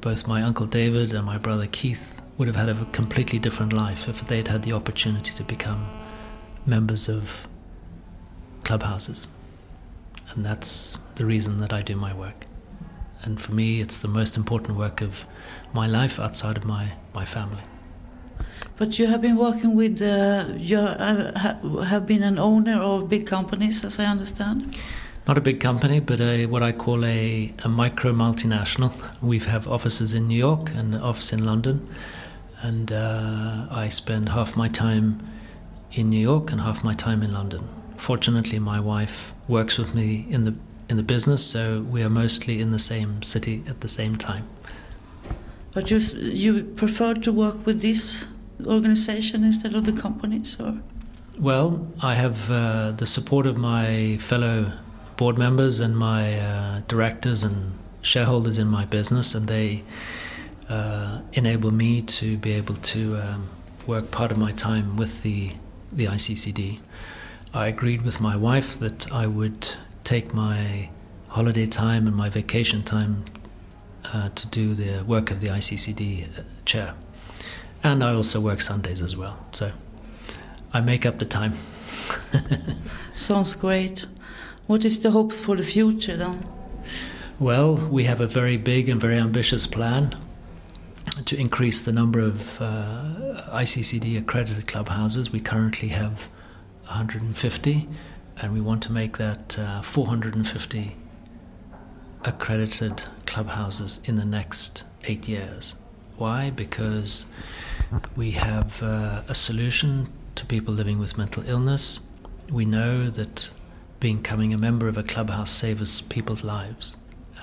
both 0.00 0.26
my 0.26 0.42
uncle 0.42 0.66
David 0.66 1.12
and 1.12 1.26
my 1.26 1.38
brother 1.38 1.66
Keith 1.66 2.20
would 2.38 2.48
have 2.48 2.56
had 2.56 2.68
a 2.68 2.84
completely 2.86 3.38
different 3.38 3.72
life 3.72 4.08
if 4.08 4.26
they'd 4.26 4.48
had 4.48 4.62
the 4.62 4.72
opportunity 4.72 5.32
to 5.34 5.42
become 5.42 5.86
members 6.66 7.08
of 7.08 7.48
clubhouses. 8.62 9.26
And 10.30 10.44
that's 10.44 10.98
the 11.16 11.24
reason 11.24 11.60
that 11.60 11.72
I 11.72 11.82
do 11.82 11.96
my 11.96 12.14
work. 12.14 12.46
And 13.22 13.40
for 13.40 13.52
me, 13.52 13.80
it's 13.80 13.98
the 13.98 14.08
most 14.08 14.36
important 14.36 14.76
work 14.76 15.00
of 15.00 15.24
my 15.72 15.86
life 15.86 16.20
outside 16.20 16.56
of 16.56 16.64
my, 16.64 16.92
my 17.14 17.24
family. 17.24 17.62
But 18.76 18.98
you 18.98 19.06
have 19.06 19.20
been 19.20 19.36
working 19.36 19.76
with, 19.76 20.02
uh, 20.02 20.46
you 20.56 20.78
uh, 20.78 21.82
have 21.84 22.06
been 22.06 22.22
an 22.24 22.38
owner 22.38 22.82
of 22.82 23.08
big 23.08 23.26
companies, 23.26 23.84
as 23.84 24.00
I 24.00 24.06
understand. 24.06 24.76
Not 25.28 25.38
a 25.38 25.40
big 25.40 25.60
company, 25.60 26.00
but 26.00 26.20
a, 26.20 26.46
what 26.46 26.62
I 26.62 26.72
call 26.72 27.04
a, 27.04 27.54
a 27.62 27.68
micro 27.68 28.12
multinational. 28.12 28.92
We 29.22 29.38
have 29.38 29.68
offices 29.68 30.12
in 30.12 30.26
New 30.26 30.36
York 30.36 30.70
and 30.70 30.94
an 30.94 31.00
office 31.00 31.32
in 31.32 31.44
London. 31.44 31.88
And 32.62 32.90
uh, 32.90 33.68
I 33.70 33.88
spend 33.88 34.30
half 34.30 34.56
my 34.56 34.68
time 34.68 35.26
in 35.92 36.10
New 36.10 36.20
York 36.20 36.50
and 36.50 36.60
half 36.60 36.82
my 36.82 36.94
time 36.94 37.22
in 37.22 37.32
London. 37.32 37.68
Fortunately, 37.96 38.58
my 38.58 38.80
wife 38.80 39.32
works 39.46 39.78
with 39.78 39.94
me 39.94 40.26
in 40.28 40.44
the 40.44 40.54
in 40.86 40.98
the 40.98 41.02
business, 41.02 41.42
so 41.44 41.80
we 41.80 42.02
are 42.02 42.10
mostly 42.10 42.60
in 42.60 42.70
the 42.70 42.78
same 42.78 43.22
city 43.22 43.62
at 43.66 43.80
the 43.80 43.88
same 43.88 44.16
time. 44.16 44.46
But 45.72 45.90
you 45.90 45.98
you 45.98 46.64
prefer 46.64 47.14
to 47.14 47.32
work 47.32 47.64
with 47.64 47.80
this 47.80 48.26
organization 48.66 49.44
instead 49.44 49.74
of 49.74 49.84
the 49.84 49.92
companies, 49.92 50.58
or? 50.60 50.80
Well, 51.38 51.86
I 52.00 52.14
have 52.14 52.50
uh, 52.50 52.92
the 52.92 53.06
support 53.06 53.46
of 53.46 53.56
my 53.56 54.18
fellow 54.18 54.72
board 55.16 55.38
members 55.38 55.80
and 55.80 55.96
my 55.96 56.38
uh, 56.38 56.80
directors 56.88 57.42
and 57.42 57.78
shareholders 58.02 58.58
in 58.58 58.68
my 58.68 58.84
business, 58.84 59.34
and 59.34 59.48
they 59.48 59.82
uh, 60.68 61.20
enable 61.32 61.70
me 61.70 62.02
to 62.02 62.36
be 62.36 62.52
able 62.52 62.76
to 62.76 63.16
um, 63.16 63.48
work 63.86 64.10
part 64.10 64.30
of 64.30 64.38
my 64.38 64.52
time 64.52 64.96
with 64.96 65.22
the 65.22 65.52
the 65.92 66.06
ICCD. 66.06 66.80
I 67.52 67.68
agreed 67.68 68.02
with 68.02 68.20
my 68.20 68.34
wife 68.34 68.78
that 68.80 69.12
I 69.12 69.26
would 69.26 69.70
take 70.02 70.34
my 70.34 70.90
holiday 71.28 71.66
time 71.66 72.06
and 72.06 72.16
my 72.16 72.28
vacation 72.28 72.82
time 72.82 73.24
uh, 74.12 74.28
to 74.34 74.46
do 74.48 74.74
the 74.74 75.04
work 75.04 75.30
of 75.30 75.40
the 75.40 75.48
ICCD 75.48 76.38
uh, 76.38 76.42
chair. 76.64 76.94
And 77.84 78.02
I 78.02 78.14
also 78.14 78.40
work 78.40 78.62
Sundays 78.62 79.02
as 79.02 79.14
well. 79.14 79.46
So 79.52 79.70
I 80.72 80.80
make 80.80 81.04
up 81.04 81.18
the 81.18 81.26
time. 81.26 81.52
Sounds 83.14 83.54
great. 83.54 84.06
What 84.66 84.86
is 84.86 85.00
the 85.00 85.10
hope 85.10 85.32
for 85.32 85.54
the 85.54 85.62
future 85.62 86.16
then? 86.16 86.46
Well, 87.38 87.76
we 87.76 88.04
have 88.04 88.22
a 88.22 88.26
very 88.26 88.56
big 88.56 88.88
and 88.88 88.98
very 88.98 89.18
ambitious 89.18 89.66
plan 89.66 90.16
to 91.26 91.38
increase 91.38 91.82
the 91.82 91.92
number 91.92 92.20
of 92.20 92.60
uh, 92.60 93.42
ICCD 93.52 94.18
accredited 94.18 94.66
clubhouses. 94.66 95.30
We 95.30 95.40
currently 95.40 95.88
have 95.88 96.28
150, 96.86 97.88
and 98.38 98.52
we 98.54 98.60
want 98.62 98.82
to 98.84 98.92
make 98.92 99.18
that 99.18 99.58
uh, 99.58 99.82
450 99.82 100.96
accredited 102.24 103.04
clubhouses 103.26 104.00
in 104.04 104.16
the 104.16 104.24
next 104.24 104.84
eight 105.04 105.28
years. 105.28 105.74
Why? 106.16 106.50
Because 106.50 107.26
we 108.16 108.32
have 108.32 108.82
uh, 108.82 109.22
a 109.28 109.34
solution 109.34 110.08
to 110.34 110.46
people 110.46 110.74
living 110.74 110.98
with 110.98 111.16
mental 111.16 111.42
illness. 111.46 112.00
We 112.50 112.64
know 112.64 113.08
that 113.10 113.50
becoming 114.00 114.52
a 114.52 114.58
member 114.58 114.88
of 114.88 114.96
a 114.96 115.02
clubhouse 115.02 115.50
saves 115.50 116.00
people's 116.02 116.44
lives. 116.44 116.96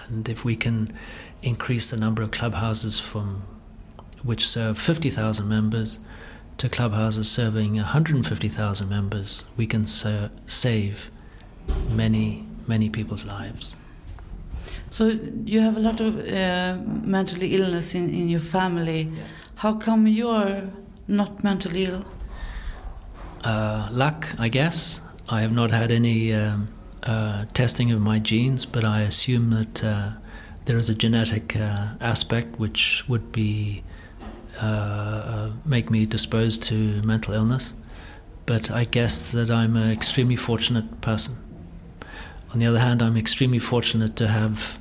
And 0.07 0.27
if 0.27 0.43
we 0.43 0.55
can 0.55 0.93
increase 1.41 1.89
the 1.89 1.97
number 1.97 2.21
of 2.21 2.31
clubhouses 2.31 2.99
from 2.99 3.43
which 4.23 4.47
serve 4.47 4.77
50,000 4.77 5.47
members 5.47 5.99
to 6.57 6.69
clubhouses 6.69 7.31
serving 7.31 7.75
150,000 7.75 8.89
members, 8.89 9.43
we 9.57 9.65
can 9.65 9.85
ser- 9.85 10.29
save 10.45 11.09
many, 11.89 12.45
many 12.67 12.89
people's 12.89 13.25
lives. 13.25 13.75
So 14.89 15.17
you 15.45 15.61
have 15.61 15.77
a 15.77 15.79
lot 15.79 15.99
of 15.99 16.19
uh, 16.19 16.77
mental 16.85 17.41
illness 17.41 17.95
in, 17.95 18.13
in 18.13 18.29
your 18.29 18.39
family. 18.39 19.03
Yeah. 19.03 19.23
How 19.61 19.75
come 19.75 20.07
you're 20.07 20.71
not 21.07 21.43
mentally 21.43 21.85
ill? 21.85 22.03
Uh, 23.43 23.89
luck, 23.91 24.29
I 24.39 24.49
guess. 24.49 25.01
I 25.29 25.41
have 25.41 25.51
not 25.51 25.69
had 25.69 25.91
any 25.91 26.33
um, 26.33 26.69
uh, 27.03 27.45
testing 27.53 27.91
of 27.91 28.01
my 28.01 28.17
genes, 28.17 28.65
but 28.65 28.83
I 28.83 29.01
assume 29.01 29.51
that 29.51 29.83
uh, 29.83 30.09
there 30.65 30.77
is 30.77 30.89
a 30.89 30.95
genetic 30.95 31.55
uh, 31.55 31.89
aspect 32.01 32.57
which 32.57 33.07
would 33.07 33.31
be 33.31 33.83
uh, 34.59 35.51
make 35.63 35.91
me 35.91 36.07
disposed 36.07 36.63
to 36.63 37.03
mental 37.03 37.35
illness. 37.35 37.75
But 38.47 38.71
I 38.71 38.85
guess 38.85 39.31
that 39.31 39.51
I'm 39.51 39.77
an 39.77 39.91
extremely 39.91 40.37
fortunate 40.37 41.01
person. 41.01 41.35
On 42.51 42.57
the 42.57 42.65
other 42.65 42.79
hand, 42.79 43.03
I'm 43.03 43.15
extremely 43.15 43.59
fortunate 43.59 44.15
to 44.15 44.27
have 44.27 44.79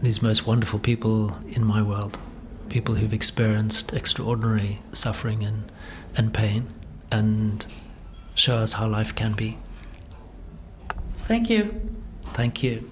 these 0.00 0.22
most 0.22 0.46
wonderful 0.46 0.78
people 0.78 1.36
in 1.48 1.64
my 1.64 1.82
world, 1.82 2.16
people 2.68 2.96
who've 2.96 3.12
experienced 3.12 3.92
extraordinary 3.92 4.80
suffering 4.92 5.42
and, 5.42 5.70
and 6.16 6.32
pain, 6.32 6.72
and 7.10 7.64
show 8.34 8.58
us 8.58 8.74
how 8.74 8.86
life 8.88 9.14
can 9.14 9.32
be. 9.32 9.58
Thank 11.26 11.50
you. 11.50 11.94
Thank 12.34 12.62
you. 12.62 12.90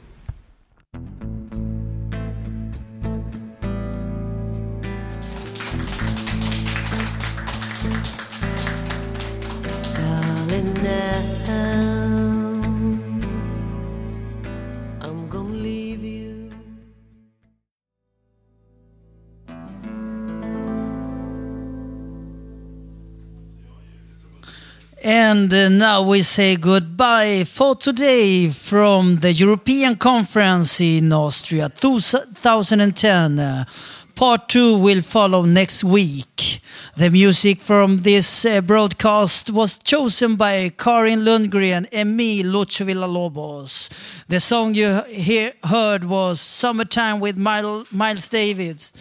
And 25.77 25.83
now 25.83 26.01
we 26.01 26.23
say 26.23 26.57
goodbye 26.57 27.45
for 27.45 27.77
today 27.77 28.49
from 28.49 29.17
the 29.17 29.31
European 29.31 29.97
Conference 29.97 30.81
in 30.81 31.12
Austria 31.12 31.69
2010. 31.69 33.39
Uh, 33.39 33.67
part 34.15 34.49
two 34.49 34.79
will 34.79 35.03
follow 35.03 35.43
next 35.43 35.85
week. 35.85 36.61
The 36.97 37.11
music 37.11 37.61
from 37.61 37.99
this 37.99 38.47
uh, 38.47 38.62
broadcast 38.62 39.51
was 39.51 39.79
chosen 39.79 40.37
by 40.37 40.71
Karin 40.71 41.27
Lundgren 41.27 41.87
and 41.93 42.17
me, 42.17 42.43
Lucio 42.43 42.87
Villalobos. 42.87 43.91
The 44.29 44.41
song 44.41 44.75
you 44.75 45.03
hear, 45.09 45.53
heard 45.62 46.05
was 46.05 46.41
Summertime 46.41 47.21
with 47.21 47.37
Miles 47.37 48.29
Davis. 48.31 48.95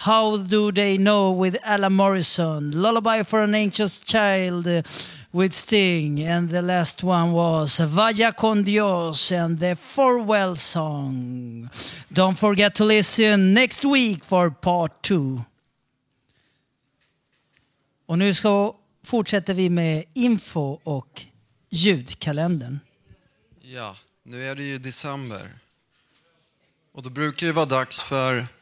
How 0.00 0.36
Do 0.36 0.70
They 0.70 0.96
Know 0.96 1.32
with 1.32 1.56
Alan 1.64 1.92
Morrison. 1.92 2.70
Lullaby 2.70 3.24
for 3.24 3.42
an 3.42 3.54
Anxious 3.54 4.00
Child 4.00 4.66
with 5.32 5.52
Sting. 5.52 6.20
And 6.20 6.50
the 6.50 6.62
last 6.62 7.02
one 7.02 7.32
was 7.32 7.80
Vaya 7.80 8.32
con 8.32 8.62
Dios 8.62 9.32
and 9.32 9.58
the 9.58 9.74
Farewell 9.74 10.54
Song. 10.54 11.68
Don't 12.12 12.38
forget 12.38 12.76
to 12.76 12.84
listen 12.84 13.54
next 13.54 13.84
week 13.84 14.24
for 14.24 14.50
part 14.50 15.02
two. 15.02 15.42
Och 18.06 18.18
nu 18.18 18.34
ska, 18.34 18.74
fortsätter 19.04 19.54
vi 19.54 19.70
med 19.70 20.04
info 20.14 20.78
och 20.84 21.22
ljudkalendern. 21.70 22.80
Ja, 23.60 23.96
nu 24.22 24.48
är 24.48 24.54
det 24.54 24.62
ju 24.62 24.78
december. 24.78 25.48
Och 26.92 27.02
då 27.02 27.10
brukar 27.10 27.46
det 27.46 27.52
vara 27.52 27.66
dags 27.66 28.02
för 28.02 28.57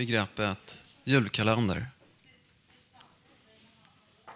begreppet 0.00 0.82
julkalender. 1.04 1.86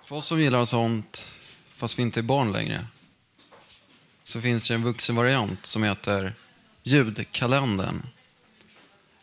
För 0.04 0.16
oss 0.16 0.26
som 0.26 0.40
gillar 0.40 0.64
sånt, 0.64 1.34
fast 1.68 1.98
vi 1.98 2.02
inte 2.02 2.20
är 2.20 2.22
barn 2.22 2.52
längre, 2.52 2.86
så 4.24 4.40
finns 4.40 4.68
det 4.68 4.74
en 4.74 4.82
vuxenvariant 4.82 5.66
som 5.66 5.82
heter 5.82 6.34
Ljudkalendern. 6.82 8.06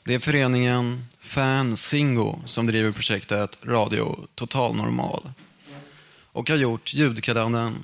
Det 0.03 0.13
är 0.13 0.19
föreningen 0.19 1.05
Fan 1.19 1.77
Singo 1.77 2.39
som 2.45 2.65
driver 2.67 2.91
projektet 2.91 3.57
Radio 3.63 4.27
Total 4.35 4.75
Normal 4.75 5.31
och 6.31 6.49
har 6.49 6.57
gjort 6.57 6.93
ljudkalendern 6.93 7.75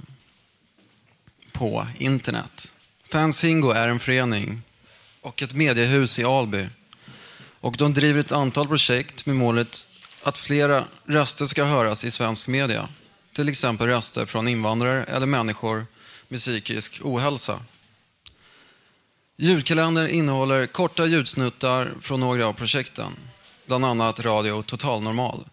på 1.51 1.87
internet. 1.97 2.73
Fanzingo 3.03 3.71
är 3.71 3.87
en 3.87 3.99
förening 3.99 4.61
och 5.21 5.41
ett 5.41 5.53
mediehus 5.53 6.19
i 6.19 6.23
Alby. 6.23 6.67
Och 7.67 7.77
de 7.77 7.93
driver 7.93 8.19
ett 8.19 8.31
antal 8.31 8.67
projekt 8.67 9.25
med 9.25 9.35
målet 9.35 9.87
att 10.23 10.37
flera 10.37 10.85
röster 11.05 11.45
ska 11.45 11.63
höras 11.63 12.05
i 12.05 12.11
svensk 12.11 12.47
media. 12.47 12.89
Till 13.33 13.49
exempel 13.49 13.87
röster 13.87 14.25
från 14.25 14.47
invandrare 14.47 15.03
eller 15.03 15.25
människor 15.25 15.85
med 16.27 16.39
psykisk 16.39 16.99
ohälsa. 17.03 17.59
Ljudkalendern 19.37 20.09
innehåller 20.09 20.65
korta 20.65 21.05
ljudsnuttar 21.05 21.93
från 22.01 22.19
några 22.19 22.47
av 22.47 22.53
projekten, 22.53 23.11
bland 23.65 23.85
annat 23.85 24.19
Radio 24.19 24.61
Total 24.61 25.01
Normal. 25.01 25.45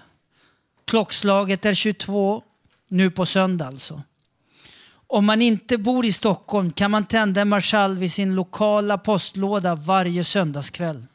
Klockslaget 0.84 1.64
är 1.64 1.74
22, 1.74 2.42
nu 2.88 3.10
på 3.10 3.26
söndag 3.26 3.66
alltså. 3.66 4.02
Om 5.06 5.26
man 5.26 5.42
inte 5.42 5.78
bor 5.78 6.06
i 6.06 6.12
Stockholm 6.12 6.72
kan 6.72 6.90
man 6.90 7.06
tända 7.06 7.40
en 7.40 7.48
marschall 7.48 7.98
vid 7.98 8.12
sin 8.12 8.34
lokala 8.34 8.98
postlåda 8.98 9.74
varje 9.74 10.24
söndagskväll. 10.24 11.06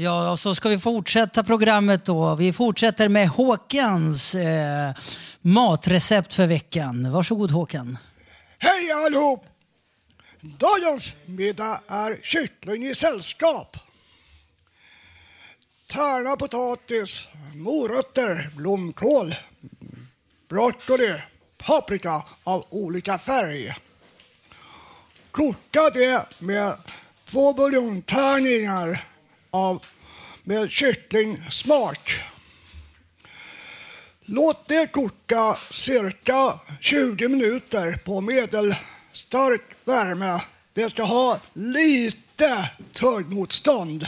Ja, 0.00 0.30
och 0.30 0.38
så 0.38 0.54
ska 0.54 0.68
vi 0.68 0.78
fortsätta 0.78 1.44
programmet 1.44 2.04
då. 2.04 2.34
Vi 2.34 2.52
fortsätter 2.52 3.08
med 3.08 3.28
Håkans 3.28 4.34
eh, 4.34 4.92
matrecept 5.40 6.34
för 6.34 6.46
veckan. 6.46 7.12
Varsågod 7.12 7.50
Håkan. 7.50 7.98
Hej 8.58 8.92
allihop! 8.92 9.44
Dagens 10.40 11.16
middag 11.26 11.80
är 11.88 12.18
kyckling 12.22 12.86
i 12.86 12.94
sällskap. 12.94 13.76
Tärna 15.86 16.36
potatis, 16.36 17.28
morötter, 17.54 18.50
blomkål, 18.56 19.34
broccoli, 20.48 21.22
paprika 21.58 22.22
av 22.44 22.64
olika 22.70 23.18
färg. 23.18 23.74
Koka 25.30 25.90
det 25.90 26.26
med 26.38 26.76
två 27.30 27.52
buljongtärningar 27.52 29.07
av, 29.50 29.84
med 30.44 30.70
kycklingsmak. 30.70 32.20
Låt 34.20 34.68
det 34.68 34.92
koka 34.92 35.58
cirka 35.70 36.60
20 36.80 37.28
minuter 37.28 37.96
på 38.04 38.20
medelstark 38.20 39.62
värme. 39.84 40.40
Det 40.72 40.90
ska 40.90 41.02
ha 41.02 41.40
lite 41.52 42.70
tuggmotstånd. 42.92 44.06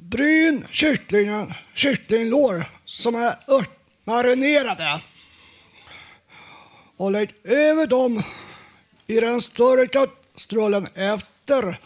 Bryn 0.00 0.66
kycklingen, 0.70 1.54
kycklinglår 1.74 2.64
som 2.84 3.14
är 3.14 3.34
örtmarinerade 3.48 5.00
och 6.96 7.10
lägg 7.10 7.34
över 7.44 7.86
dem 7.86 8.22
i 9.06 9.20
den 9.20 9.42
större 9.42 9.86
kastrullen 9.86 10.86
efter 10.94 11.80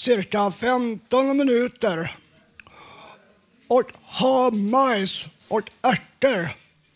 cirka 0.00 0.50
15 0.50 1.36
minuter 1.36 2.16
och 3.68 3.92
ha 4.02 4.50
majs 4.50 5.26
och 5.48 5.70
ärtor 5.82 6.48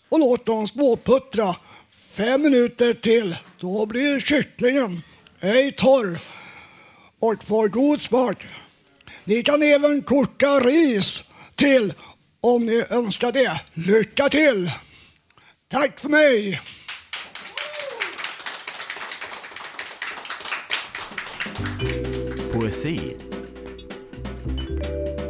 och 0.08 0.18
låt 0.18 0.46
dem 0.46 0.68
småputtra 0.68 1.56
fem 1.90 2.42
minuter 2.42 2.92
till. 2.94 3.36
Då 3.60 3.86
blir 3.86 4.20
kycklingen 4.20 5.02
ej 5.40 5.72
torr 5.72 6.18
och 7.18 7.44
får 7.44 7.68
god 7.68 8.00
smak. 8.00 8.46
Ni 9.24 9.42
kan 9.42 9.62
även 9.62 10.02
koka 10.02 10.60
ris 10.60 11.24
till 11.54 11.92
om 12.40 12.66
ni 12.66 12.84
önskar 12.90 13.32
det. 13.32 13.60
Lycka 13.74 14.28
till! 14.28 14.70
Tack 15.68 16.00
för 16.00 16.08
mig! 16.08 16.60
Poesi 22.74 23.16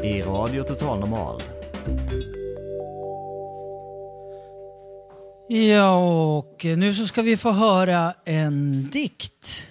i 0.03 0.23
Radio 0.23 0.63
Total 0.63 1.01
Normal. 1.01 1.43
Ja, 5.49 5.97
och 6.37 6.65
nu 6.65 6.95
så 6.95 7.07
ska 7.07 7.23
vi 7.23 7.37
få 7.37 7.51
höra 7.51 8.15
en 8.25 8.89
dikt. 8.91 9.67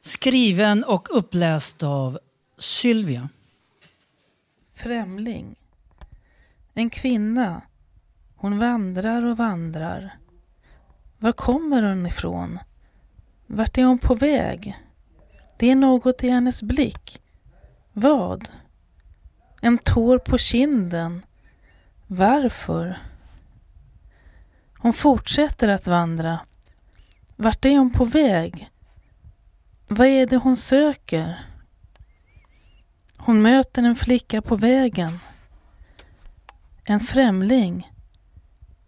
Skriven 0.00 0.84
och 0.84 1.08
uppläst 1.18 1.82
av 1.82 2.18
Sylvia. 2.58 3.28
Främling. 4.74 5.56
En 6.74 6.90
kvinna. 6.90 7.62
Hon 8.36 8.58
vandrar 8.58 9.24
och 9.24 9.36
vandrar. 9.36 10.18
Var 11.18 11.32
kommer 11.32 11.82
hon 11.82 12.06
ifrån? 12.06 12.58
Vart 13.46 13.78
är 13.78 13.84
hon 13.84 13.98
på 13.98 14.14
väg? 14.14 14.76
Det 15.56 15.70
är 15.70 15.74
något 15.74 16.24
i 16.24 16.28
hennes 16.28 16.62
blick. 16.62 17.22
Vad? 17.92 18.48
En 19.60 19.78
tår 19.78 20.18
på 20.18 20.38
kinden. 20.38 21.22
Varför? 22.06 22.98
Hon 24.78 24.92
fortsätter 24.92 25.68
att 25.68 25.86
vandra. 25.86 26.40
Vart 27.36 27.64
är 27.64 27.78
hon 27.78 27.92
på 27.92 28.04
väg? 28.04 28.70
Vad 29.88 30.06
är 30.06 30.26
det 30.26 30.36
hon 30.36 30.56
söker? 30.56 31.40
Hon 33.16 33.42
möter 33.42 33.82
en 33.82 33.96
flicka 33.96 34.42
på 34.42 34.56
vägen. 34.56 35.18
En 36.84 37.00
främling. 37.00 37.90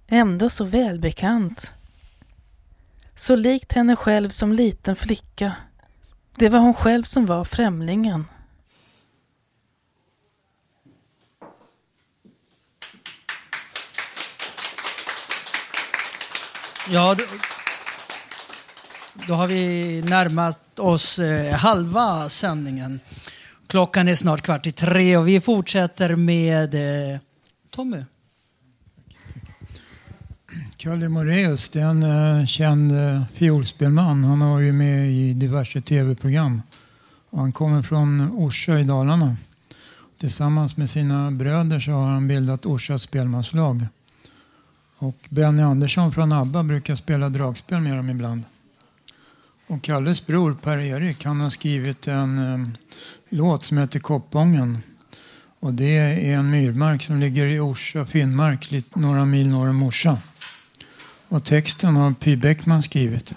Ändå 0.07 0.51
så 0.51 0.65
välbekant. 0.65 1.73
Så 3.15 3.37
likt 3.37 3.73
henne 3.73 3.97
själv 3.97 4.29
som 4.29 4.53
liten 4.53 4.97
flicka. 4.97 5.57
Det 6.39 6.49
var 6.49 6.59
hon 6.59 6.75
själv 6.75 7.03
som 7.03 7.27
var 7.27 7.45
främlingen. 7.45 8.25
Ja, 16.91 17.15
då, 17.15 17.25
då 19.29 19.35
har 19.35 19.47
vi 19.47 20.03
närmat 20.03 20.79
oss 20.79 21.19
eh, 21.19 21.55
halva 21.55 22.29
sändningen. 22.29 23.01
Klockan 23.67 24.09
är 24.09 24.15
snart 24.15 24.43
kvart 24.43 24.67
i 24.67 24.73
tre 24.73 25.17
och 25.17 25.29
vi 25.29 25.41
fortsätter 25.41 26.17
med 26.17 26.75
eh, 26.75 27.21
Tommy. 27.71 28.05
Kalle 30.77 31.09
Moraeus, 31.09 31.69
det 31.69 31.81
är 31.81 31.85
en 31.85 32.03
uh, 32.03 32.47
känd 32.47 32.93
uh, 32.93 33.23
fiolspelman. 33.35 34.25
Han 34.25 34.41
har 34.41 34.51
varit 34.51 34.75
med 34.75 35.11
i 35.11 35.33
diverse 35.33 35.81
tv-program. 35.81 36.63
Och 37.31 37.41
han 37.41 37.53
kommer 37.53 37.83
från 37.83 38.31
Orsa 38.31 38.81
i 38.81 38.85
Dalarna. 38.85 39.37
Tillsammans 40.21 40.77
med 40.77 40.91
sina 40.91 41.31
bröder 41.31 41.81
så 41.81 41.93
har 41.93 42.09
han 42.09 42.29
bildat 42.29 42.67
Orsas 42.67 43.03
spelmanslag. 43.03 43.87
Och 44.99 45.17
Benny 45.29 45.63
Andersson 45.63 46.13
från 46.13 46.33
ABBA 46.33 46.63
brukar 46.63 46.97
spela 46.97 47.29
dragspel 47.29 47.81
med 47.81 47.97
dem 47.97 48.11
ibland. 48.11 48.43
Och 49.67 49.83
Kalles 49.83 50.27
bror 50.27 50.55
Per-Erik 50.63 51.25
han 51.25 51.41
har 51.41 51.51
skrivit 51.51 52.09
en 52.09 52.39
um, 52.39 52.73
låt 53.29 53.63
som 53.63 53.79
heter 53.79 53.99
Koppången. 53.99 54.79
Och 55.61 55.75
det 55.75 55.97
är 55.97 56.35
en 56.35 56.51
myrmark 56.51 57.03
som 57.03 57.21
ligger 57.21 57.47
i 57.47 57.61
Orsa, 57.61 58.07
Finnmark, 58.07 58.71
lite, 58.71 58.99
några 58.99 59.25
mil 59.25 59.49
norr 59.49 59.69
om 59.69 59.83
Orsa. 59.83 60.19
Och 61.29 61.45
texten 61.45 61.97
har 61.97 62.13
Py 62.13 62.37
Bäckman 62.37 62.83
skrivit. 62.83 63.35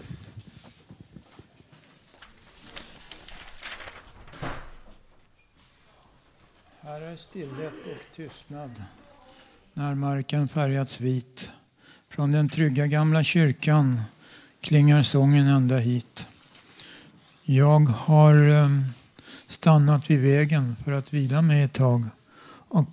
Här 6.82 7.02
är 7.02 7.16
stillhet 7.16 7.74
och 7.86 8.16
tystnad 8.16 8.84
när 9.74 9.96
marken 9.96 10.48
färgats 10.48 11.00
vit. 11.00 11.50
Från 12.10 12.32
den 12.32 12.50
trygga 12.50 12.88
gamla 12.88 13.24
kyrkan 13.24 14.02
klingar 14.62 15.04
sången 15.04 15.48
ända 15.48 15.78
hit. 15.78 16.28
Jag 17.44 17.80
har 17.80 18.36
ehm, 18.36 18.84
stannat 19.48 20.10
vid 20.10 20.20
vägen 20.20 20.76
för 20.84 20.92
att 20.92 21.14
vila 21.14 21.42
mig 21.42 21.64
ett 21.64 21.74
tag 21.74 22.06
och 22.68 22.86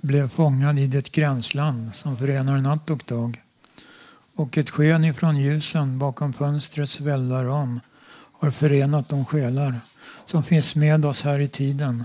blev 0.00 0.28
fångad 0.28 0.78
i 0.78 0.86
det 0.86 1.12
gränsland 1.12 1.94
som 1.94 2.16
förenar 2.16 2.58
natt 2.58 2.90
och 2.90 3.02
dag. 3.06 3.42
Och 4.38 4.58
ett 4.58 4.70
sken 4.70 5.04
ifrån 5.04 5.36
ljusen 5.36 5.98
bakom 5.98 6.32
fönstrets 6.32 7.00
välda 7.00 7.44
ram 7.44 7.80
har 8.40 8.50
förenat 8.50 9.08
de 9.08 9.24
själar 9.24 9.80
som 10.26 10.42
finns 10.42 10.74
med 10.74 11.04
oss 11.04 11.22
här 11.22 11.38
i 11.38 11.48
tiden. 11.48 12.04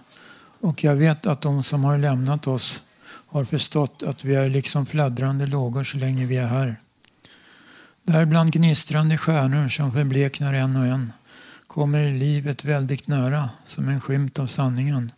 Och 0.62 0.84
jag 0.84 0.96
vet 0.96 1.26
att 1.26 1.42
de 1.42 1.64
som 1.64 1.84
har 1.84 1.98
lämnat 1.98 2.48
oss 2.48 2.84
har 3.06 3.46
förstått 3.46 4.04
att 4.04 4.24
vi 4.24 4.36
är 4.36 4.50
liksom 4.50 4.86
fladdrande 4.86 5.48
lågor 5.48 5.84
så 5.84 5.98
länge 5.98 6.26
vi 6.26 6.38
är 6.38 6.48
här. 6.48 6.76
Där 8.04 8.26
bland 8.26 8.52
gnistrande 8.52 9.18
stjärnor 9.18 9.70
som 9.70 9.92
förbleknar 9.92 10.54
en 10.54 10.76
och 10.76 10.86
en 10.86 11.12
kommer 11.68 12.12
livet 12.12 12.66
väldigt 12.66 13.08
nära 13.08 13.50
som 13.68 13.90
en 13.90 14.02
skymt 14.02 14.40
av 14.40 14.48
sanningen. 14.48 15.12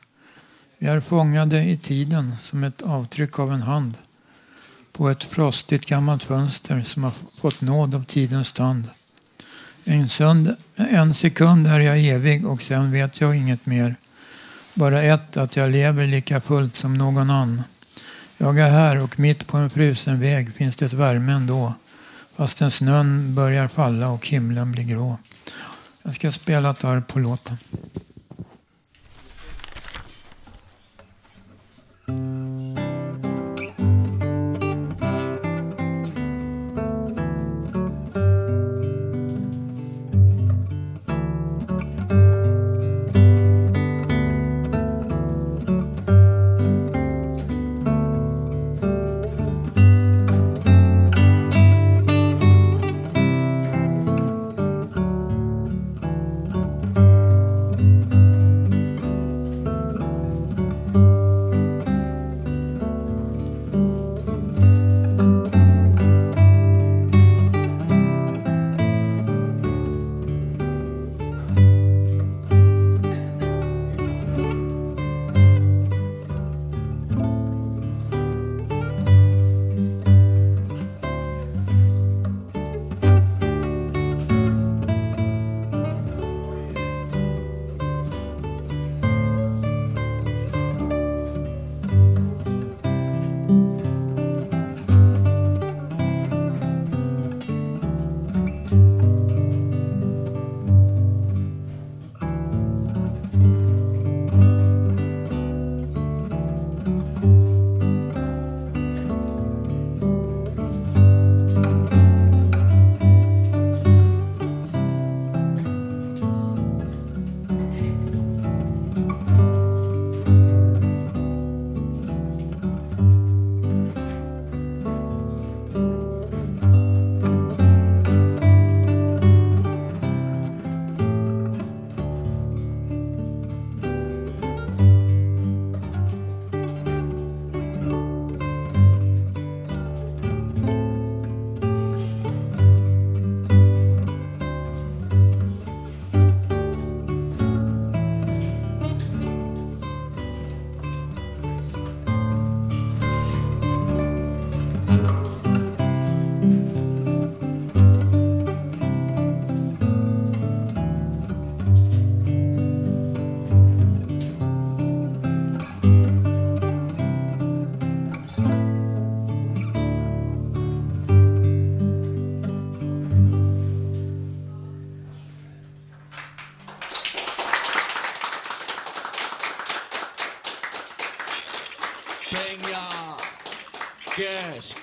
Vi 0.78 0.88
är 0.88 1.00
fångade 1.00 1.64
i 1.64 1.78
tiden 1.78 2.36
som 2.44 2.64
ett 2.64 2.82
avtryck 2.82 3.40
av 3.40 3.54
en 3.54 3.62
hand 3.62 3.98
på 4.96 5.10
ett 5.10 5.24
frostigt 5.24 5.86
gammalt 5.86 6.24
fönster 6.24 6.82
som 6.82 7.04
har 7.04 7.14
fått 7.38 7.62
nåd 7.62 7.96
av 7.96 8.04
tidens 8.04 8.54
tand. 8.54 8.90
En, 9.84 10.10
sund, 10.10 10.56
en 10.76 11.14
sekund 11.14 11.68
är 11.68 11.80
jag 11.80 12.00
evig 12.00 12.46
och 12.46 12.62
sen 12.62 12.92
vet 12.92 13.22
jag 13.22 13.36
inget 13.36 13.66
mer. 13.66 13.96
Bara 14.74 15.04
ett, 15.04 15.38
att 15.38 15.56
jag 15.56 15.72
lever 15.72 16.08
lika 16.08 16.42
fullt 16.42 16.76
som 16.76 16.98
någon 16.98 17.30
annan. 17.30 17.64
Jag 18.38 18.60
är 18.60 18.70
här 18.70 19.02
och 19.02 19.20
mitt 19.20 19.48
på 19.48 19.58
en 19.58 19.70
frusen 19.70 20.20
väg 20.20 20.54
finns 20.54 20.76
det 20.76 20.94
värme 20.94 21.34
ändå. 21.34 21.74
Fastän 22.36 22.72
snön 22.72 23.36
börjar 23.36 23.68
falla 23.68 24.10
och 24.10 24.28
himlen 24.28 24.72
blir 24.72 24.84
grå. 24.84 25.18
Jag 26.04 26.16
ska 26.16 26.32
spela 26.32 26.70
ett 26.70 26.84
arv 26.84 27.02
på 27.02 27.20
låten. 27.20 27.58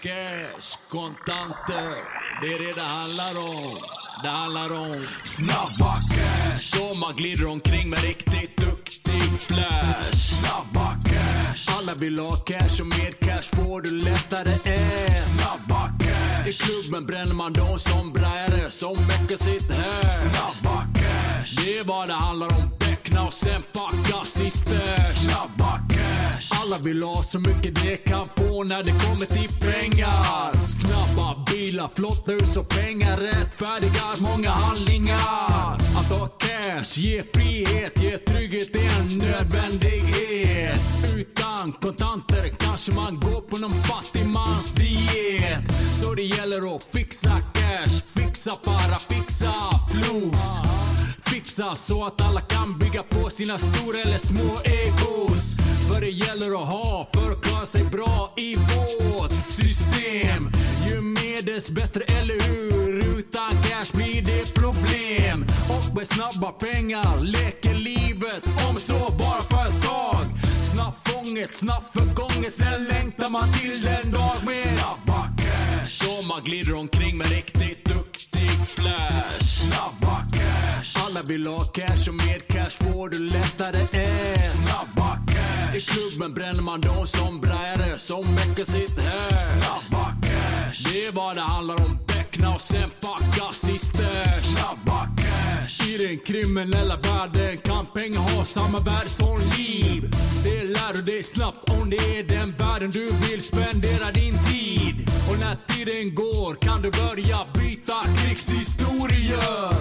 Cash, 0.02 0.78
kontanter. 0.88 1.94
Det 2.40 2.54
är 2.54 2.58
det 2.58 2.72
det 2.72 2.80
handlar 2.80 3.38
om. 3.38 3.76
Det 4.22 4.28
handlar 4.28 4.70
om 4.80 5.06
snabba 5.24 6.00
cash. 6.10 6.58
Så 6.58 7.00
man 7.00 7.16
glider 7.16 7.46
omkring 7.46 7.90
med 7.90 8.02
riktigt 8.02 8.56
duktig 8.56 9.40
flash. 9.40 10.12
Snabba 10.12 10.96
cash. 11.04 11.78
Alla 11.78 11.94
vill 11.94 12.18
ha 12.18 12.30
cash 12.30 12.80
och 12.80 12.86
mer 12.86 13.12
cash 13.12 13.56
får 13.56 13.80
du 13.80 13.90
lättare 14.00 14.72
än. 14.74 15.14
Snabba 15.14 15.92
cash. 16.00 16.48
I 16.48 16.52
klubben 16.52 17.06
bränner 17.06 17.34
man 17.34 17.52
de 17.52 17.78
som 17.78 18.12
brajare 18.12 18.70
som 18.70 18.94
väcker 18.94 19.36
sitt 19.36 19.78
här. 19.78 20.02
Snabba 20.02 20.86
cash. 20.94 21.64
Det 21.64 21.78
är 21.78 21.84
vad 21.84 22.08
det 22.08 22.14
handlar 22.14 22.46
om 22.46 22.81
egna 23.12 23.26
och 23.26 23.32
sen 23.32 23.62
packa 23.72 24.24
sisters. 24.24 25.16
Snabba 25.16 25.78
cash. 25.88 26.62
Alla 26.62 26.76
vill 26.84 27.02
ha 27.02 27.22
så 27.22 27.38
mycket 27.40 27.74
de 27.74 27.96
kan 27.96 28.28
få 28.36 28.64
när 28.64 28.82
det 28.82 28.90
kommer 28.90 29.26
till 29.26 29.50
pengar. 29.60 30.66
Snabba 30.66 31.44
bilar, 31.50 31.90
flotta 31.94 32.32
hus 32.32 32.56
och 32.56 32.68
pengar 32.68 33.16
rättfärdigar 33.16 34.22
många 34.22 34.50
handlingar. 34.50 35.81
Att 35.96 36.18
ha 36.18 36.26
cash 36.26 36.98
ger 36.98 37.24
frihet, 37.34 38.02
ger 38.02 38.16
trygghet, 38.16 38.72
det 38.72 38.78
är 38.78 39.00
en 39.00 39.18
nödvändighet. 39.18 40.80
Utan 41.16 41.72
kontanter 41.72 42.48
kanske 42.58 42.92
man 42.92 43.20
går 43.20 43.40
på 43.40 43.56
någon 43.56 43.82
fattig 43.82 44.26
mans 44.26 44.72
diet. 44.72 45.58
Så 46.02 46.14
det 46.14 46.22
gäller 46.22 46.76
att 46.76 46.84
fixa 46.84 47.30
cash, 47.52 48.02
fixa 48.14 48.50
para, 48.64 48.98
fixa 48.98 49.52
plus. 49.90 50.42
Fixa 51.24 51.74
så 51.74 52.04
att 52.04 52.20
alla 52.20 52.40
kan 52.40 52.78
bygga 52.78 53.02
på 53.02 53.30
sina 53.30 53.58
stora 53.58 53.98
eller 53.98 54.18
små 54.18 54.50
egos. 54.64 55.56
För 55.88 56.00
det 56.00 56.10
gäller 56.10 56.62
att 56.62 56.68
ha 56.68 57.08
för 57.12 57.32
att 57.32 57.42
klara 57.42 57.66
sig 57.66 57.84
bra 57.84 58.32
i 58.36 58.54
vårt 58.54 59.32
system. 59.32 60.50
Ju 60.90 61.00
mer 61.00 61.42
dess 61.42 61.70
bättre, 61.70 62.04
eller 62.04 62.40
hur? 62.40 62.81
Med 66.02 66.08
snabba 66.08 66.52
pengar 66.52 67.20
leker 67.20 67.74
livet 67.74 68.44
om 68.68 68.76
så 68.76 68.98
bara 69.18 69.42
för 69.42 69.66
ett 69.68 69.82
tag. 69.82 70.24
Snabbt 70.72 71.08
fånget, 71.08 71.56
snabbt 71.56 71.92
förgånget, 71.92 72.52
sen 72.52 72.84
längtar 72.84 73.30
man 73.30 73.52
till 73.52 73.82
den 73.82 74.12
dag 74.12 74.36
med 74.46 74.78
snabba 74.78 75.28
cash. 75.38 75.86
Så 75.86 76.28
man 76.28 76.44
glider 76.44 76.74
omkring 76.74 77.16
med 77.18 77.26
riktigt 77.26 77.84
duktig 77.84 78.50
flash. 78.66 79.38
Snabba 79.40 80.16
cash. 80.32 81.04
Alla 81.06 81.22
vill 81.22 81.46
ha 81.46 81.64
cash 81.64 82.08
och 82.08 82.14
med 82.14 82.48
cash 82.48 82.76
får 82.84 83.08
du 83.08 83.18
lättare 83.24 83.80
än. 84.02 84.38
Snabba 84.64 85.18
cash. 85.28 85.76
I 85.76 85.80
klubben 85.80 86.34
bränner 86.34 86.62
man 86.62 86.80
de 86.80 87.06
som 87.06 87.40
brajare 87.40 87.98
som 87.98 88.22
väcker 88.36 88.64
sitt 88.64 89.00
här. 89.00 89.30
Snabba 89.30 90.04
cash. 90.22 90.92
Det 90.92 91.06
är 91.06 91.12
vad 91.12 91.34
det 91.36 91.40
handlar 91.40 91.74
om. 91.74 92.11
Räkna 92.32 92.54
och 92.54 92.60
sen 92.60 92.90
packa 93.00 93.52
sister. 93.52 94.40
Snabba 94.40 95.08
cash. 95.16 95.88
I 95.88 96.06
den 96.06 96.18
kriminella 96.18 96.96
världen 96.96 97.58
kan 97.58 97.86
pengar 97.86 98.20
ha 98.20 98.44
samma 98.44 98.78
värde 98.78 99.08
som 99.08 99.40
liv. 99.58 100.10
Det 100.44 100.64
lär 100.64 100.92
du 100.92 101.02
dig 101.02 101.22
snabbt 101.22 101.70
om 101.70 101.90
det 101.90 101.96
är 101.96 102.22
den 102.22 102.54
världen 102.58 102.90
du 102.90 103.12
vill 103.12 103.42
spendera 103.42 104.10
din 104.14 104.34
tid. 104.50 105.10
Och 105.30 105.38
när 105.40 105.56
tiden 105.68 106.14
går 106.14 106.54
kan 106.54 106.82
du 106.82 106.90
börja 106.90 107.38
byta 107.54 107.94
krigshistorier 108.16 109.72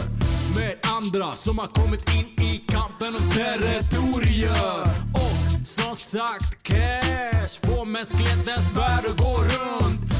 med 0.56 0.76
andra 0.98 1.34
som 1.34 1.58
har 1.60 1.68
kommit 1.68 2.10
in 2.16 2.46
i 2.46 2.64
kampen 2.68 3.16
om 3.16 3.30
territorier. 3.32 4.82
Och 5.14 5.68
som 5.68 5.96
sagt, 5.96 6.64
cash 6.64 7.54
får 7.64 7.86
mänsklighetens 7.86 8.78
värld 8.78 9.06
att 9.08 9.18
gå 9.18 9.38
runt. 9.38 10.11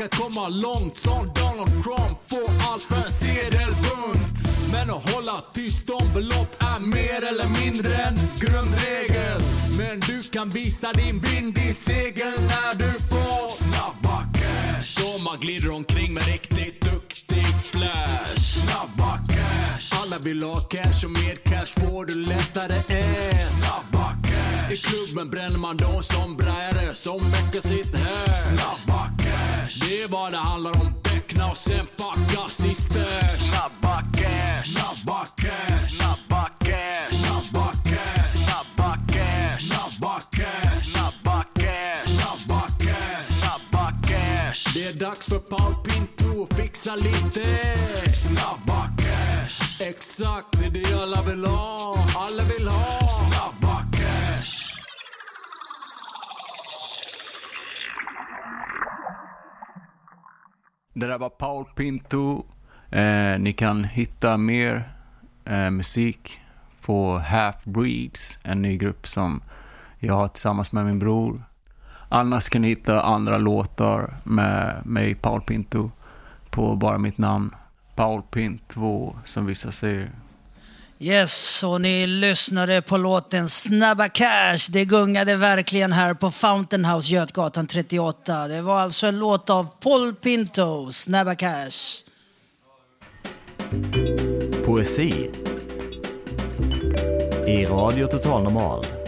Man 0.00 0.08
kan 0.08 0.20
komma 0.20 0.48
långt 0.48 0.98
som 0.98 1.32
Donald 1.34 1.82
Trump, 1.84 2.18
få 2.30 2.70
allt 2.70 2.82
för 2.82 2.96
en 2.96 3.10
sedelbunt. 3.10 4.36
Men 4.72 4.96
att 4.96 5.14
hålla 5.14 5.40
tyst 5.54 5.90
om 5.90 6.12
belopp 6.14 6.56
är 6.58 6.80
mer 6.80 7.20
eller 7.30 7.64
mindre 7.64 7.94
en 7.94 8.14
grundregel. 8.40 9.42
Men 9.78 10.00
du 10.00 10.22
kan 10.22 10.48
visa 10.48 10.92
din 10.92 11.20
vind 11.20 11.58
i 11.58 11.72
segel 11.72 12.32
när 12.32 12.78
du 12.78 12.92
får 12.92 13.50
snabba 13.50 14.24
cash. 14.34 14.82
Så 14.82 15.24
man 15.24 15.40
glider 15.40 15.70
omkring 15.70 16.14
med 16.14 16.26
riktigt 16.26 16.89
duktig 17.30 17.64
flash. 17.64 18.36
Snabba 18.36 19.18
cash. 19.28 20.02
Alla 20.02 20.18
vill 20.18 20.42
ha 20.42 20.60
cash 20.60 21.04
och 21.04 21.10
mer 21.10 21.36
cash 21.44 21.80
får 21.80 22.04
du 22.04 22.24
lättare 22.24 22.98
ass. 22.98 23.60
Snabba 23.60 24.16
cash. 24.22 24.72
I 24.72 24.76
klubben 24.76 25.30
bränner 25.30 25.58
man 25.58 25.76
de 25.76 26.02
som 26.02 26.36
brajare 26.36 26.94
som 26.94 27.18
väcker 27.30 27.68
sitt 27.68 27.96
hash. 27.96 28.56
Snabba 28.56 29.10
cash. 29.18 29.80
Det 29.80 30.02
är 30.02 30.08
vad 30.08 30.32
det 30.32 30.38
handlar 30.38 30.80
om. 30.80 30.92
Beckna 31.02 31.50
och 31.50 31.56
sen 31.56 31.86
packa 31.96 32.48
sisters 32.48 33.30
Snabba 33.30 34.02
cash. 34.12 34.64
Snabba 34.64 35.26
cash. 35.36 35.78
Snabba 35.78 36.29
Det 44.80 44.86
är 44.86 45.06
dags 45.06 45.28
för 45.28 45.38
Paul 45.38 45.74
Pinto 45.74 46.42
att 46.42 46.54
fixa 46.54 46.96
lite 46.96 47.74
snabba 48.14 48.88
cash. 48.98 49.86
Exakt, 49.88 50.48
det 50.52 50.66
är 50.66 50.70
det 50.70 51.02
alla 51.02 51.22
vill 51.22 51.44
ha. 51.44 51.96
Alla 52.16 52.42
vill 52.42 52.68
ha 52.68 53.00
snabba 53.00 53.84
cash. 53.92 54.74
Det 60.94 61.06
där 61.06 61.18
var 61.18 61.30
Paul 61.30 61.64
Pinto. 61.64 62.46
Eh, 62.90 63.38
ni 63.38 63.52
kan 63.52 63.84
hitta 63.84 64.36
mer 64.36 64.92
eh, 65.44 65.70
musik 65.70 66.40
på 66.80 67.18
Half 67.18 67.64
Breeds, 67.64 68.38
en 68.42 68.62
ny 68.62 68.76
grupp 68.76 69.06
som 69.06 69.42
jag 69.98 70.14
har 70.14 70.28
tillsammans 70.28 70.72
med 70.72 70.86
min 70.86 70.98
bror. 70.98 71.49
Annars 72.12 72.48
kan 72.48 72.62
ni 72.62 72.68
hitta 72.68 73.02
andra 73.02 73.38
låtar 73.38 74.16
med 74.24 74.82
mig, 74.84 75.14
Paul 75.14 75.40
Pinto, 75.40 75.90
på 76.50 76.76
bara 76.76 76.98
mitt 76.98 77.18
namn. 77.18 77.54
Paul 77.94 78.22
Pinto, 78.22 79.14
som 79.24 79.46
vissa 79.46 79.72
säger. 79.72 80.10
Yes, 80.98 81.62
och 81.62 81.80
ni 81.80 82.06
lyssnade 82.06 82.82
på 82.82 82.96
låten 82.96 83.48
Snabba 83.48 84.08
Cash. 84.08 84.70
Det 84.70 84.84
gungade 84.84 85.36
verkligen 85.36 85.92
här 85.92 86.14
på 86.14 86.30
Fountain 86.30 86.84
House, 86.84 87.12
Götgatan 87.12 87.66
38. 87.66 88.48
Det 88.48 88.62
var 88.62 88.80
alltså 88.80 89.06
en 89.06 89.18
låt 89.18 89.50
av 89.50 89.68
Paul 89.80 90.14
Pinto, 90.14 90.90
Snabba 90.90 91.34
Cash. 91.34 92.04
Poesi 94.64 95.30
i 97.46 97.66
Radio 97.66 98.06
Total 98.06 98.42
Normal. 98.42 98.99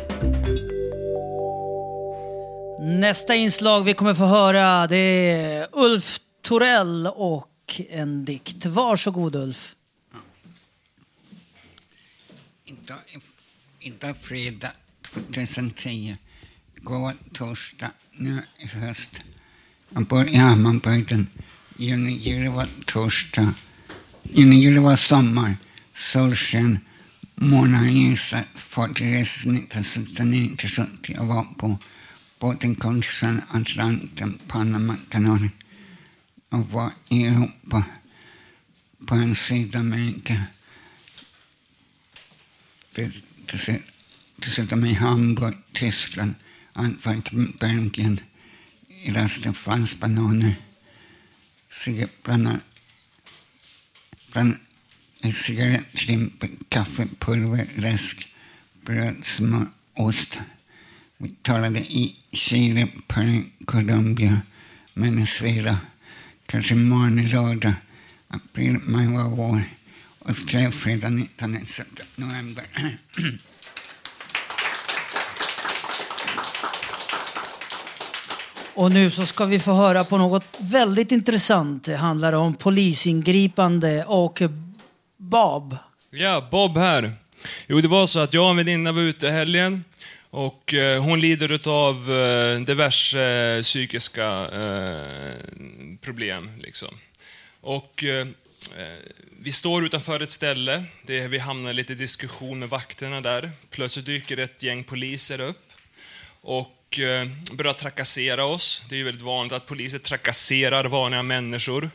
Nästa 2.84 3.34
inslag 3.34 3.84
vi 3.84 3.94
kommer 3.94 4.14
få 4.14 4.24
höra 4.24 4.86
det 4.86 4.96
är 4.96 5.68
Ulf 5.72 6.18
Torell 6.40 7.06
och 7.06 7.80
en 7.90 8.24
dikt. 8.24 8.66
Varsågod 8.66 9.36
Ulf. 9.36 9.74
Idag, 12.64 12.98
idag 13.80 14.16
fredag 14.16 14.72
2010. 15.02 16.16
Går 16.76 17.12
torsdag 17.32 17.90
nu 18.12 18.42
i 18.58 18.66
höst. 18.66 19.10
Man 19.88 20.04
bor 20.04 20.28
i 20.28 20.36
Hammarbygden. 20.36 21.26
juni, 21.76 22.12
juli 22.12 22.48
var 22.48 22.68
torsdag. 22.86 23.54
Juni, 24.22 24.56
juli 24.56 24.78
var 24.78 24.96
sommar. 24.96 25.56
Solsken. 25.94 26.78
Månaden 27.34 27.96
ljusa. 27.96 28.40
Fartygsresan 28.54 29.56
1969 29.56 30.56
till 30.58 30.68
70. 30.68 31.12
Jag 31.14 31.24
var 31.24 31.44
på 31.58 31.78
båten 32.42 32.74
Atlanten, 33.50 34.38
Panamakanalen. 34.48 35.50
Och 36.48 36.70
var 36.70 36.92
i 37.08 37.26
Europa. 37.26 37.84
På 39.06 39.14
en 39.14 39.34
Sydamerika. 39.34 40.42
Dessutom 44.36 44.84
i 44.84 44.92
Hamburg, 44.92 45.54
Tyskland, 45.72 46.34
Antwerpen, 46.72 47.56
Belgien. 47.60 48.20
I 48.88 49.10
resten 49.10 49.54
fanns 49.54 50.00
bananer, 50.00 50.54
cigarettblandare, 51.70 52.60
bland 54.32 54.56
cigarettlimper, 55.34 56.50
läsk, 57.76 58.28
bröd, 58.84 59.24
smör, 59.24 59.66
ost. 59.94 60.38
Vi 61.22 61.30
talade 61.42 61.78
i 61.78 62.16
Chile, 62.32 62.88
Peru, 63.08 63.42
Colombia, 63.64 64.40
Venezuela, 64.94 65.78
kanske 66.46 66.74
morgon, 66.74 67.26
lördag, 67.26 67.74
april, 68.28 68.78
maj 68.82 69.06
var 69.06 69.24
vår 69.24 69.62
och 70.18 70.36
fredag 70.74 71.08
19 71.08 71.58
november. 72.16 72.64
Och 78.74 78.92
nu 78.92 79.10
så 79.10 79.26
ska 79.26 79.44
vi 79.44 79.60
få 79.60 79.72
höra 79.72 80.04
på 80.04 80.18
något 80.18 80.44
väldigt 80.58 81.12
intressant. 81.12 81.84
Det 81.84 81.96
handlar 81.96 82.32
om 82.32 82.54
polisingripande 82.54 84.04
och 84.04 84.42
Bob. 85.16 85.76
Ja, 86.10 86.48
Bob 86.50 86.76
här. 86.76 87.12
Jo, 87.66 87.80
det 87.80 87.88
var 87.88 88.06
så 88.06 88.20
att 88.20 88.34
jag 88.34 88.44
och 88.44 88.50
en 88.50 88.56
väninna 88.56 88.92
var 88.92 89.02
ute 89.02 89.26
i 89.26 89.30
helgen 89.30 89.84
och 90.32 90.74
eh, 90.74 91.02
hon 91.02 91.20
lider 91.20 91.68
av 91.68 92.10
eh, 92.12 92.60
diverse 92.60 93.22
eh, 93.22 93.62
psykiska 93.62 94.48
problem. 96.00 96.50
Liksom. 96.60 96.94
Och 97.60 98.04
vi 99.40 99.52
står 99.52 99.84
utanför 99.84 100.20
ett 100.20 100.30
ställe, 100.30 100.84
det, 101.06 101.28
vi 101.28 101.38
hamnar 101.38 101.72
lite 101.72 101.92
i 101.92 101.96
diskussion 101.96 102.58
med 102.58 102.68
vakterna 102.68 103.20
där. 103.20 103.50
Plötsligt 103.70 104.06
dyker 104.06 104.36
ett 104.36 104.62
gäng 104.62 104.84
poliser 104.84 105.40
upp 105.40 105.72
och 106.40 107.00
börjar 107.52 107.72
trakassera 107.72 108.44
oss. 108.44 108.84
Det 108.88 108.94
är 108.94 108.98
ju 108.98 109.04
väldigt 109.04 109.22
vanligt 109.22 109.52
att 109.52 109.66
poliser 109.66 109.98
trakasserar 109.98 110.84
vanliga 110.84 111.22
människor. 111.22 111.90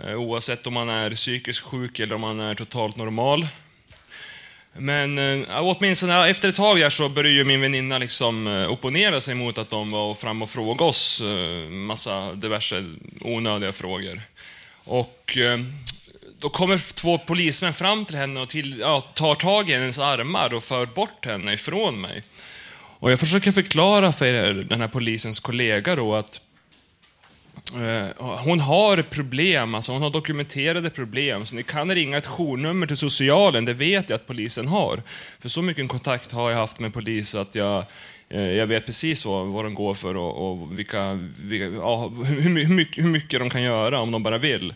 Oavsett 0.00 0.66
om 0.66 0.74
man 0.74 0.88
är 0.88 1.10
psykiskt 1.14 1.60
sjuk 1.60 2.00
eller 2.00 2.14
om 2.14 2.20
man 2.20 2.40
är 2.40 2.54
totalt 2.54 2.96
normal. 2.96 3.48
Men 4.78 5.18
äh, 5.18 5.46
åtminstone 5.60 6.28
efter 6.28 6.48
ett 6.48 6.54
tag 6.54 6.78
där 6.78 6.90
så 6.90 7.08
började 7.08 7.34
ju 7.34 7.44
min 7.44 7.60
väninna 7.60 7.98
liksom 7.98 8.46
eh, 8.46 8.70
opponera 8.72 9.20
sig 9.20 9.34
mot 9.34 9.58
att 9.58 9.70
de 9.70 9.90
var 9.90 10.14
fram 10.14 10.42
och 10.42 10.50
frågade 10.50 10.84
oss 10.90 11.20
äh, 11.20 11.70
massa 11.70 12.34
diverse 12.34 12.84
onödiga 13.20 13.72
frågor. 13.72 14.22
Och 14.84 15.36
äh, 15.36 15.60
då 16.38 16.48
kommer 16.48 16.94
två 16.94 17.18
polismän 17.18 17.74
fram 17.74 18.04
till 18.04 18.16
henne 18.16 18.40
och 18.40 18.48
till, 18.48 18.80
ja, 18.80 19.00
tar 19.00 19.34
tag 19.34 19.70
i 19.70 19.72
hennes 19.72 19.98
armar 19.98 20.54
och 20.54 20.62
för 20.62 20.86
bort 20.86 21.26
henne 21.26 21.52
ifrån 21.52 22.00
mig. 22.00 22.22
Och 22.98 23.12
jag 23.12 23.20
försöker 23.20 23.52
förklara 23.52 24.12
för 24.12 24.52
den 24.54 24.80
här 24.80 24.88
polisens 24.88 25.40
kollega 25.40 25.96
då 25.96 26.14
att 26.14 26.40
Eh, 27.70 28.08
hon 28.18 28.60
har 28.60 29.02
problem, 29.02 29.74
alltså 29.74 29.92
hon 29.92 30.02
har 30.02 30.10
dokumenterade 30.10 30.90
problem, 30.90 31.46
så 31.46 31.54
ni 31.54 31.62
kan 31.62 31.94
ringa 31.94 32.18
ett 32.18 32.26
journummer 32.26 32.86
till 32.86 32.96
socialen, 32.96 33.64
det 33.64 33.74
vet 33.74 34.10
jag 34.10 34.16
att 34.16 34.26
polisen 34.26 34.68
har. 34.68 35.02
För 35.38 35.48
så 35.48 35.62
mycket 35.62 35.88
kontakt 35.88 36.32
har 36.32 36.50
jag 36.50 36.58
haft 36.58 36.80
med 36.80 36.92
polis 36.92 37.34
att 37.34 37.54
jag, 37.54 37.84
eh, 38.28 38.50
jag 38.50 38.66
vet 38.66 38.86
precis 38.86 39.24
vad, 39.24 39.46
vad 39.46 39.64
de 39.64 39.74
går 39.74 39.94
för 39.94 40.16
och, 40.16 40.50
och 40.50 40.78
vilka, 40.78 41.28
vilka 41.38 41.64
ja, 41.64 42.08
hur, 42.24 42.68
mycket, 42.68 43.04
hur 43.04 43.10
mycket 43.10 43.40
de 43.40 43.50
kan 43.50 43.62
göra 43.62 44.00
om 44.00 44.10
de 44.10 44.22
bara 44.22 44.38
vill. 44.38 44.74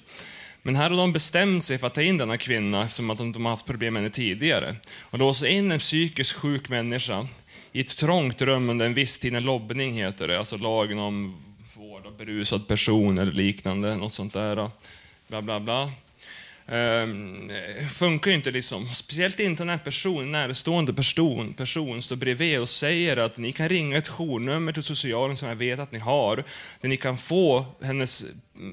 Men 0.62 0.76
här 0.76 0.90
har 0.90 0.96
de 0.96 1.12
bestämt 1.12 1.64
sig 1.64 1.78
för 1.78 1.86
att 1.86 1.94
ta 1.94 2.02
in 2.02 2.18
denna 2.18 2.36
kvinna 2.36 2.84
eftersom 2.84 3.10
att 3.10 3.18
de, 3.18 3.32
de 3.32 3.44
har 3.44 3.52
haft 3.52 3.66
problem 3.66 3.94
med 3.94 4.02
henne 4.02 4.14
tidigare. 4.14 4.76
Och 5.00 5.18
låsa 5.18 5.48
in 5.48 5.72
en 5.72 5.78
psykiskt 5.78 6.32
sjuk 6.32 6.68
människa 6.68 7.26
i 7.72 7.80
ett 7.80 7.96
trångt 7.96 8.42
rum 8.42 8.70
under 8.70 8.86
en 8.86 8.94
viss 8.94 9.18
tid, 9.18 9.34
en 9.34 9.44
lobbning 9.44 9.92
heter 9.92 10.28
det, 10.28 10.38
alltså 10.38 10.56
lagen 10.56 10.98
om 10.98 11.36
berusad 12.18 12.68
person 12.68 13.18
eller 13.18 13.32
liknande, 13.32 13.96
något 13.96 14.12
sånt 14.12 14.32
där. 14.32 14.56
Eh, 14.56 14.68
bla, 15.28 15.42
bla, 15.42 15.60
bla. 15.60 15.90
Ehm, 16.68 17.50
funkar 17.90 18.30
ju 18.30 18.36
inte 18.36 18.50
liksom. 18.50 18.94
Speciellt 18.94 19.40
inte 19.40 19.64
när 19.64 19.72
en 19.72 19.78
person, 19.78 20.32
närstående 20.32 20.94
person, 20.94 21.54
person 21.54 22.02
står 22.02 22.16
bredvid 22.16 22.60
och 22.60 22.68
säger 22.68 23.16
att 23.16 23.38
ni 23.38 23.52
kan 23.52 23.68
ringa 23.68 23.96
ett 23.96 24.08
journummer 24.08 24.72
till 24.72 24.82
socialen 24.82 25.36
som 25.36 25.48
jag 25.48 25.56
vet 25.56 25.78
att 25.78 25.92
ni 25.92 25.98
har, 25.98 26.44
där 26.80 26.88
ni 26.88 26.96
kan 26.96 27.18
få 27.18 27.66
hennes, 27.82 28.24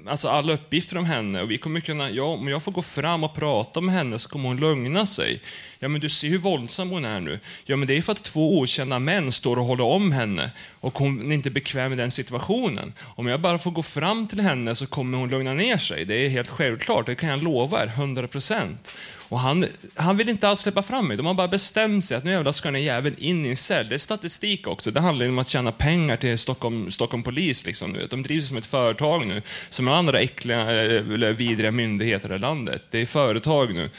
alltså 0.08 0.28
alla 0.28 0.54
uppgifter 0.54 0.98
om 0.98 1.06
henne 1.06 1.42
och 1.42 1.52
vi 1.52 1.58
kommer 1.58 1.80
kunna, 1.80 2.10
ja, 2.10 2.24
om 2.24 2.48
jag 2.48 2.64
får 2.64 2.72
gå 2.72 2.82
fram 2.82 3.24
och 3.24 3.36
prata 3.36 3.82
med 3.82 3.96
henne 3.96 4.20
så 4.20 4.30
kommer 4.30 4.50
hon 4.50 4.58
lugna 4.58 5.06
sig. 5.06 5.42
Ja, 5.80 5.88
men 5.88 6.02
du 6.02 6.10
ser 6.10 6.30
hur 6.30 6.38
våldsam 6.38 6.90
hon 6.90 7.06
är 7.06 7.20
nu. 7.20 7.40
Ja, 7.66 7.76
men 7.76 7.88
det 7.88 7.98
är 7.98 8.02
för 8.02 8.12
att 8.12 8.24
två 8.24 8.60
okända 8.60 9.00
män 9.00 9.32
står 9.32 9.60
och 9.60 9.66
håller 9.66 9.84
om 9.84 10.12
henne 10.12 10.52
och 10.80 10.98
hon 10.98 11.32
är 11.32 11.36
inte 11.36 11.52
bekväm 11.52 11.94
i 11.94 11.96
den 11.96 12.12
situationen. 12.12 12.94
Om 13.02 13.28
jag 13.28 13.42
bara 13.42 13.58
får 13.58 13.72
gå 13.72 13.84
fram 13.84 14.28
till 14.28 14.40
henne 14.40 14.76
så 14.76 14.88
kommer 14.88 15.18
hon 15.18 15.30
lugna 15.30 15.54
ner 15.54 15.78
sig. 15.78 16.06
Det 16.06 16.26
är 16.26 16.30
helt 16.30 16.50
självklart, 16.50 17.06
det 17.06 17.16
kan 17.16 17.30
jag 17.30 17.44
lova 17.44 17.84
er, 17.84 17.88
100 17.88 18.28
procent. 18.28 18.92
Och 19.34 19.40
han, 19.40 19.66
han 19.96 20.18
vill 20.18 20.30
inte 20.30 20.48
alls 20.48 20.60
släppa 20.60 20.82
fram 20.82 21.08
mig. 21.08 21.18
De 21.18 21.26
har 21.26 21.34
bara 21.34 21.48
bestämt 21.48 22.06
sig 22.06 22.18
att 22.18 22.24
nu 22.24 22.32
jävlar 22.32 22.52
ska 22.52 22.72
den 22.72 22.84
jäveln 22.84 23.16
in 23.18 23.46
i 23.46 23.50
en 23.50 23.58
cell. 23.58 23.90
Det 23.90 23.96
är 23.96 24.00
statistik 24.00 24.68
också. 24.68 24.92
Det 24.92 25.00
handlar 25.00 25.30
om 25.30 25.40
att 25.40 25.48
tjäna 25.48 25.72
pengar 25.72 26.18
till 26.18 26.38
Stockholm, 26.38 26.92
Stockholm 26.92 27.24
polis. 27.24 27.66
Liksom, 27.66 27.98
De 28.10 28.24
drivs 28.24 28.48
som 28.48 28.58
ett 28.58 28.66
företag 28.66 29.28
nu, 29.28 29.42
som 29.70 29.88
andra 29.88 30.20
äckliga, 30.20 30.62
eh, 30.62 31.14
eller 31.14 31.34
vidriga 31.34 31.72
myndigheter 31.72 32.36
i 32.36 32.40
landet. 32.40 32.82
Det 32.92 33.00
är 33.00 33.06
företag 33.06 33.74
nu. 33.74 33.90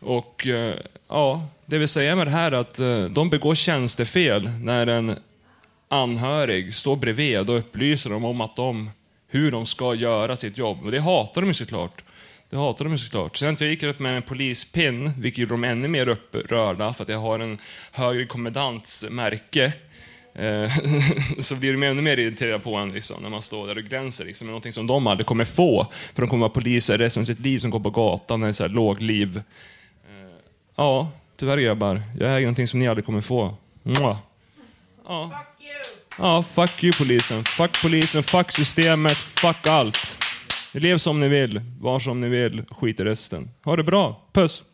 Och 0.00 0.46
eh, 0.46 0.74
ja, 1.08 1.48
det 1.66 1.78
vill 1.78 1.88
säga 1.88 2.16
med 2.16 2.26
det 2.26 2.30
här 2.30 2.52
att 2.52 2.78
eh, 2.78 3.04
de 3.04 3.30
begår 3.30 3.54
tjänstefel 3.54 4.50
när 4.60 4.86
en 4.86 5.16
anhörig 5.88 6.74
står 6.74 6.96
bredvid 6.96 7.50
och 7.50 7.58
upplyser 7.58 8.10
dem 8.10 8.24
om 8.24 8.40
att 8.40 8.56
de, 8.56 8.90
hur 9.28 9.50
de 9.50 9.66
ska 9.66 9.94
göra 9.94 10.36
sitt 10.36 10.58
jobb. 10.58 10.84
Och 10.84 10.90
det 10.90 11.00
hatar 11.00 11.40
de 11.40 11.46
ju 11.48 11.54
såklart. 11.54 12.02
Det 12.54 12.60
hatar 12.60 12.84
de 12.84 12.92
ju 12.92 12.98
såklart. 12.98 13.36
Sen 13.36 13.52
att 13.52 13.60
jag 13.60 13.70
gick 13.70 13.82
upp 13.82 13.98
med 13.98 14.16
en 14.16 14.22
polispinn, 14.22 15.12
vilket 15.18 15.38
gjorde 15.38 15.52
dem 15.52 15.64
ännu 15.64 15.88
mer 15.88 16.08
upprörda, 16.08 16.92
för 16.92 17.02
att 17.02 17.08
jag 17.08 17.18
har 17.18 17.38
en 17.38 17.58
högre 17.92 18.26
kommendantsmärke. 18.26 19.72
Eh, 20.34 20.72
så 21.38 21.56
blir 21.56 21.72
de 21.72 21.82
ännu 21.82 22.02
mer 22.02 22.18
irriterade 22.18 22.58
på 22.58 22.74
en 22.74 22.92
liksom, 22.92 23.22
när 23.22 23.30
man 23.30 23.42
står 23.42 23.66
där 23.66 23.78
och 23.78 23.82
glänser. 23.82 24.24
Liksom, 24.24 24.46
någonting 24.46 24.72
som 24.72 24.86
de 24.86 25.06
aldrig 25.06 25.26
kommer 25.26 25.44
få, 25.44 25.92
för 26.12 26.22
de 26.22 26.28
kommer 26.28 26.40
vara 26.40 26.52
poliser 26.52 26.98
resten 26.98 27.20
av 27.20 27.24
sitt 27.24 27.40
liv 27.40 27.58
som 27.58 27.70
går 27.70 27.80
på 27.80 27.90
gatan 27.90 28.54
så 28.54 28.62
här 28.62 28.70
lågliv. 28.70 29.42
Ja, 30.76 31.10
tyvärr 31.36 31.58
grabbar. 31.58 32.02
Jag 32.20 32.36
äger 32.36 32.46
någonting 32.46 32.68
som 32.68 32.80
ni 32.80 32.88
aldrig 32.88 33.06
kommer 33.06 33.20
få. 33.20 33.56
Mwah. 33.82 34.16
Ja. 35.08 35.30
Fuck 35.30 35.66
you! 35.66 36.26
Ja, 36.26 36.42
fuck 36.42 36.84
you 36.84 36.92
polisen. 36.98 37.44
Fuck 37.44 37.82
polisen, 37.82 38.22
fuck 38.22 38.52
systemet, 38.52 39.16
fuck 39.16 39.68
allt. 39.68 40.23
Lev 40.80 40.98
som 40.98 41.20
ni 41.20 41.28
vill, 41.28 41.60
var 41.80 41.98
som 41.98 42.20
ni 42.20 42.28
vill, 42.28 42.62
skit 42.70 43.00
i 43.00 43.04
resten. 43.04 43.50
Ha 43.64 43.76
det 43.76 43.84
bra, 43.84 44.30
puss! 44.32 44.73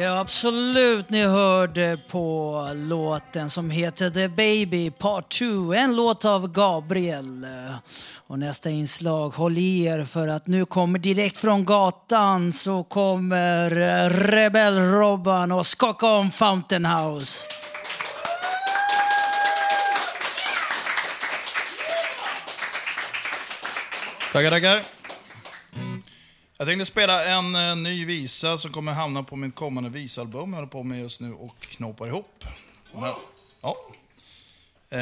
Ja, 0.00 0.18
absolut. 0.18 1.10
Ni 1.10 1.22
hörde 1.22 1.98
på 2.08 2.68
låten 2.74 3.50
som 3.50 3.70
heter 3.70 4.10
The 4.10 4.28
Baby 4.28 4.90
Part 4.90 5.38
2. 5.38 5.74
En 5.74 5.96
låt 5.96 6.24
av 6.24 6.52
Gabriel. 6.52 7.46
Och 8.26 8.38
nästa 8.38 8.70
inslag, 8.70 9.30
håll 9.30 9.58
i 9.58 9.84
er 9.84 10.04
för 10.04 10.28
att 10.28 10.46
nu 10.46 10.64
kommer 10.64 10.98
direkt 10.98 11.36
från 11.36 11.64
gatan 11.64 12.52
så 12.52 12.84
kommer 12.84 13.70
eh, 13.70 14.10
Rebell-Robban 14.10 15.52
och 15.52 15.66
skaka 15.66 16.06
om 16.06 16.30
Fountain 16.30 16.86
House. 16.86 17.48
Tackar, 24.32 24.50
tackar. 24.50 24.99
Jag 26.60 26.66
tänkte 26.68 26.84
spela 26.84 27.24
en 27.24 27.54
eh, 27.54 27.76
ny 27.76 28.04
visa 28.04 28.58
som 28.58 28.72
kommer 28.72 28.92
hamna 28.92 29.22
på 29.22 29.36
mitt 29.36 29.54
kommande 29.54 29.90
visalbum. 29.90 30.50
Jag 30.50 30.56
håller 30.56 30.68
på 30.68 30.82
med 30.82 31.00
just 31.00 31.20
nu 31.20 31.32
och 31.32 31.60
knåpar 31.60 32.06
ihop. 32.06 32.44
Men, 32.94 33.14
ja. 33.60 33.76
Eh, 34.90 35.00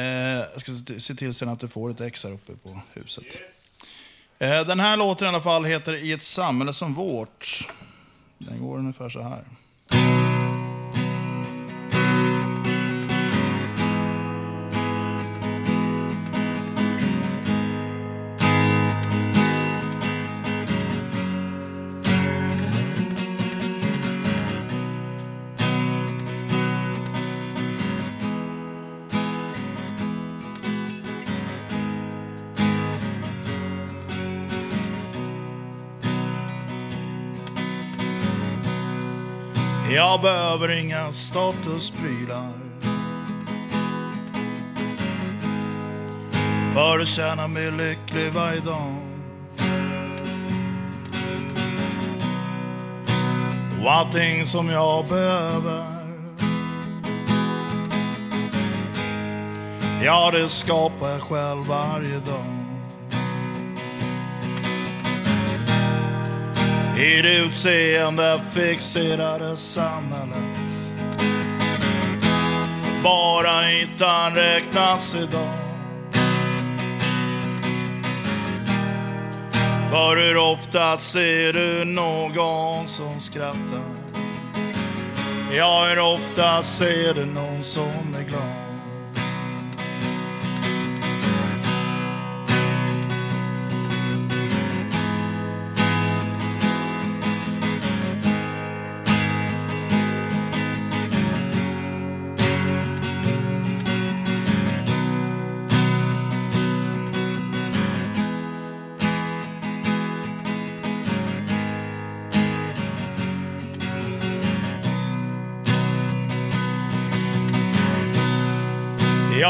jag 0.53 0.61
ska 0.61 0.71
se- 0.71 0.99
se 0.99 1.15
till 1.15 1.33
sen 1.33 1.49
att 1.49 1.59
du 1.59 1.67
får 1.67 1.89
ett 1.89 2.01
ex 2.01 2.23
här 2.23 2.31
uppe 2.31 2.55
på 2.55 2.79
huset. 2.93 3.25
Eh, 4.39 4.61
den 4.67 4.79
här 4.79 4.97
låten 4.97 5.25
i 5.25 5.29
alla 5.29 5.41
fall 5.41 5.65
heter 5.65 5.93
I 5.93 6.11
ett 6.11 6.23
samhälle 6.23 6.73
som 6.73 6.93
vårt. 6.93 7.67
Den 8.37 8.59
går 8.61 8.77
ungefär 8.77 9.09
så 9.09 9.21
här. 9.21 9.43
Jag 39.91 40.21
behöver 40.21 40.71
inga 40.71 41.11
statusprylar. 41.11 42.51
För 46.73 46.99
att 46.99 47.07
känna 47.07 47.47
mig 47.47 47.71
lycklig 47.71 48.31
varje 48.33 48.59
dag. 48.59 48.95
Och 53.83 53.91
allting 53.91 54.45
som 54.45 54.69
jag 54.69 55.07
behöver. 55.07 55.83
Ja, 60.03 60.31
det 60.31 60.49
skapar 60.49 61.09
jag 61.09 61.21
själv 61.21 61.65
varje 61.65 62.19
dag. 62.19 62.58
I 66.99 67.21
det 67.21 67.37
utseende 67.37 68.41
fixerade 68.49 69.57
samhället 69.57 70.59
Bara 73.03 73.71
ytan 73.71 74.35
räknas 74.35 75.15
idag 75.15 75.53
För 79.89 80.27
hur 80.27 80.37
ofta 80.37 80.97
ser 80.97 81.53
du 81.53 81.85
någon 81.85 82.87
som 82.87 83.19
skrattar? 83.19 83.95
Ja, 85.51 85.85
hur 85.89 85.99
ofta 85.99 86.63
ser 86.63 87.13
du 87.13 87.25
någon 87.25 87.63
som 87.63 88.15
är 88.19 88.23
glad? 88.23 88.68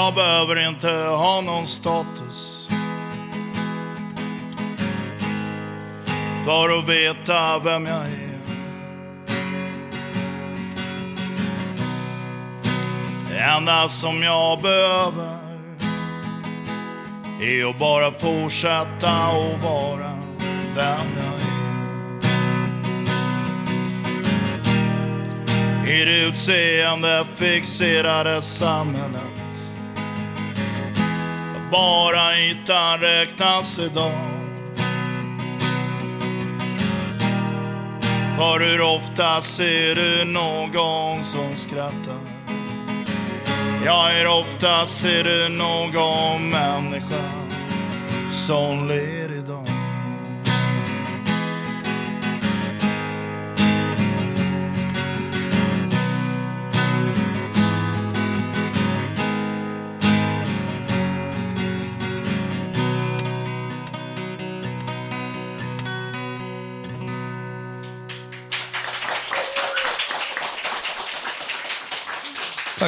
Jag 0.10 0.16
behöver 0.16 0.68
inte 0.70 0.92
ha 0.92 1.42
någon 1.42 1.68
status 1.68 2.70
för 6.46 6.80
att 6.80 6.90
veta 6.90 7.60
vem 7.60 7.86
jag 7.86 8.06
är. 8.06 8.30
Det 13.30 13.40
enda 13.40 13.90
som 13.90 14.24
jag 14.24 14.62
behöver 14.62 15.38
är 17.42 17.70
att 17.70 17.80
bara 17.80 18.12
fortsätta 18.12 19.10
att 19.10 19.64
vara 19.64 20.12
den 20.76 21.08
jag 21.18 21.42
är. 25.86 26.02
I 26.02 26.06
det 26.06 26.26
utseende 26.26 27.26
fixerade 27.36 28.42
samhället 28.42 29.29
bara 31.72 32.38
ytan 32.38 33.00
räknas 33.00 33.80
idag 33.80 34.12
För 38.36 38.60
hur 38.60 38.82
ofta 38.82 39.42
ser 39.42 39.96
du 39.96 40.26
någon 40.26 41.24
som 41.24 41.56
skrattar? 41.56 42.20
Ja, 43.86 44.10
hur 44.14 44.28
ofta 44.28 44.86
ser 44.86 45.24
du 45.24 45.50
någon 45.50 46.50
människa 46.50 47.24
som 48.32 48.88
ler 48.88 49.19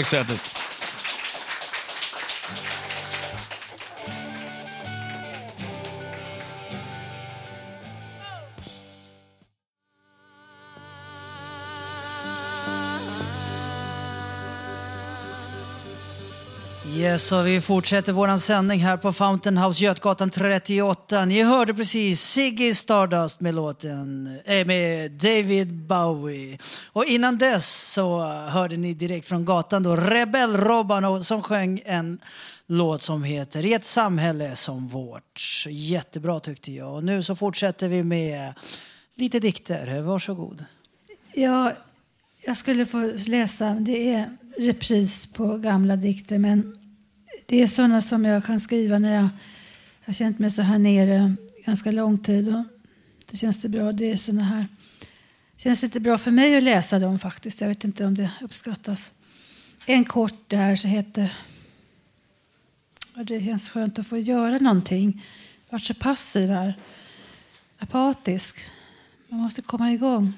idag? 0.06 0.26
Tack 0.26 0.61
så. 17.18 17.22
Yes, 17.22 17.32
och 17.32 17.48
vi 17.48 17.62
fortsätter 17.62 18.14
vår 18.14 18.38
sändning 18.38 18.80
här 18.80 18.98
på 18.98 19.14
Fountain 19.14 19.58
House 19.58 19.84
Götgatan 19.84 20.30
38. 20.30 21.26
Ni 21.26 21.44
hörde 21.44 21.74
precis 21.74 22.22
Ziggy 22.22 22.74
Stardust 22.74 23.42
med 23.42 23.56
låten 23.56 24.40
äh, 24.46 24.66
med 24.66 25.12
David 25.12 25.74
Bowie. 25.74 26.58
Och 26.88 27.06
innan 27.06 27.38
dess 27.38 27.94
så 27.94 28.20
hörde 28.28 28.78
ni 28.78 28.94
direkt 28.94 29.28
från 29.28 29.46
gatan 29.46 29.84
då 29.84 29.96
Rebell 29.96 30.58
Robban 30.58 31.24
som 31.24 31.44
sjöng 31.44 31.82
en 31.86 32.20
låt 32.68 33.02
som 33.02 33.24
heter 33.24 33.66
I 33.66 33.74
ett 33.74 33.86
samhälle 33.86 34.56
som 34.56 34.88
vårt. 34.88 35.66
Jättebra 35.70 36.40
tyckte 36.40 36.72
jag. 36.72 36.94
Och 36.94 37.04
nu 37.04 37.24
så 37.24 37.36
fortsätter 37.36 37.88
vi 37.88 38.04
med 38.04 38.54
lite 39.16 39.40
dikter. 39.40 40.02
Varsågod. 40.02 40.66
Ja, 41.34 41.74
jag 42.46 42.58
skulle 42.58 42.86
få 42.86 43.14
läsa. 43.28 43.74
Det 43.80 44.14
är 44.14 44.38
repris 44.58 45.34
på 45.34 45.58
gamla 45.58 45.96
dikter, 45.96 46.40
men 46.40 46.78
det 47.52 47.62
är 47.62 47.68
sådana 47.68 48.02
som 48.02 48.26
jag 48.26 48.46
kan 48.46 48.60
skriva 48.60 48.98
när 48.98 49.16
jag 49.16 49.30
har 50.06 50.14
känt 50.14 50.40
mig 50.40 50.52
så 50.52 50.62
här 50.62 50.80
nere 50.80 51.36
ganska 51.66 51.92
lång 51.92 52.18
tid. 52.18 52.56
Och 52.56 52.64
det 53.32 53.38
känns 53.38 53.62
det 53.62 53.70
bra. 53.70 53.92
Det 53.92 54.12
är 54.12 54.18
såna 54.18 54.44
här. 54.44 54.68
Det 55.56 55.64
känns 55.64 55.84
lite 55.84 56.00
bra 56.00 56.18
för 56.18 56.32
mig 56.32 56.58
att 56.58 56.64
läsa 56.64 57.00
dem 57.00 57.20
faktiskt. 57.20 57.62
Jag 57.62 57.68
vet 57.68 57.84
inte 57.84 58.06
om 58.06 58.16
det 58.16 58.32
uppskattas. 58.42 59.14
En 59.86 60.06
kort 60.06 60.50
där 60.50 60.76
så 60.76 60.88
heter 60.88 61.38
och 63.16 63.26
Det 63.26 63.42
känns 63.42 63.70
skönt 63.70 64.00
att 64.00 64.08
få 64.08 64.18
göra 64.18 64.58
någonting. 64.58 65.26
Jag 65.66 65.74
har 65.74 65.80
varit 65.80 65.86
så 65.86 65.94
passiv 65.94 66.50
här. 66.50 66.74
Apatisk. 67.78 68.60
Man 69.28 69.40
måste 69.40 69.62
komma 69.62 69.92
igång. 69.92 70.34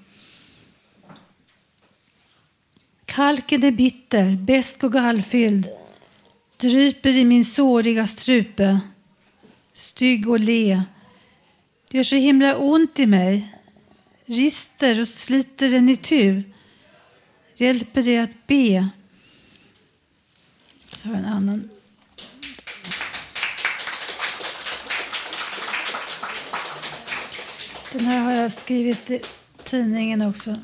Kalken 3.06 3.64
är 3.64 3.72
bitter, 3.72 4.36
besk 4.36 4.84
och 4.84 4.94
gallfylld, 4.94 5.70
dryper 6.64 7.10
i 7.10 7.26
min 7.26 7.46
såriga 7.46 8.08
strupe. 8.08 8.80
Stygg 9.74 10.30
och 10.30 10.40
le, 10.40 10.84
det 11.92 11.98
gör 11.98 12.04
så 12.04 12.16
himla 12.16 12.58
ont 12.58 13.00
i 13.00 13.06
mig. 13.06 13.54
Rister 14.26 15.02
och 15.02 15.08
sliter 15.08 15.70
den 15.70 15.90
i 15.90 15.96
tu. 15.96 16.44
Hjälper 17.56 18.02
det 18.02 18.18
att 18.18 18.48
be? 18.48 18.90
Så 20.94 21.08
har 21.08 21.16
jag 21.16 21.24
en 21.24 21.30
annan. 21.30 21.70
Den 27.92 28.06
här 28.06 28.20
har 28.20 28.32
jag 28.32 28.52
skrivit 28.52 29.12
i 29.12 29.22
tidningen 29.64 30.22
också. 30.22 30.58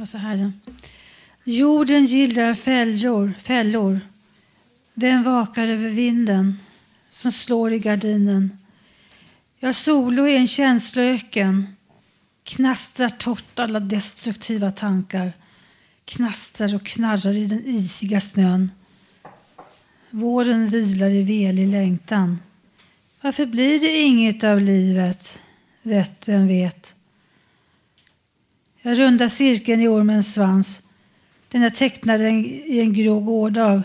Alltså 0.00 0.18
Herren. 0.18 0.60
Jorden 1.44 2.06
gillrar 2.06 2.54
fällor, 2.54 3.32
fällor. 3.38 4.00
Den 4.94 5.22
vakar 5.22 5.68
över 5.68 5.88
vinden 5.88 6.58
som 7.10 7.32
slår 7.32 7.72
i 7.72 7.78
gardinen. 7.78 8.58
Ja, 9.58 9.72
solo 9.72 10.26
är 10.26 10.36
en 10.36 10.46
känsloöken. 10.46 11.76
Knastrar 12.44 13.08
torrt 13.08 13.58
alla 13.58 13.80
destruktiva 13.80 14.70
tankar. 14.70 15.32
Knastrar 16.04 16.74
och 16.74 16.86
knarrar 16.86 17.36
i 17.36 17.46
den 17.46 17.66
isiga 17.66 18.20
snön. 18.20 18.70
Våren 20.10 20.68
vilar 20.68 21.10
i 21.10 21.22
velig 21.22 21.68
längtan. 21.68 22.38
Varför 23.20 23.46
blir 23.46 23.80
det 23.80 24.00
inget 24.00 24.44
av 24.44 24.60
livet? 24.60 25.40
Vet 25.82 26.28
vem 26.28 26.48
vet. 26.48 26.94
Jag 28.82 28.98
rundar 28.98 29.28
cirkeln 29.28 29.82
i 29.82 29.88
ormens 29.88 30.34
svans. 30.34 30.82
Den 31.48 31.62
är 31.62 31.70
tecknad 31.70 32.20
i 32.20 32.80
en 32.80 32.92
grå 32.92 33.20
gårdag. 33.20 33.82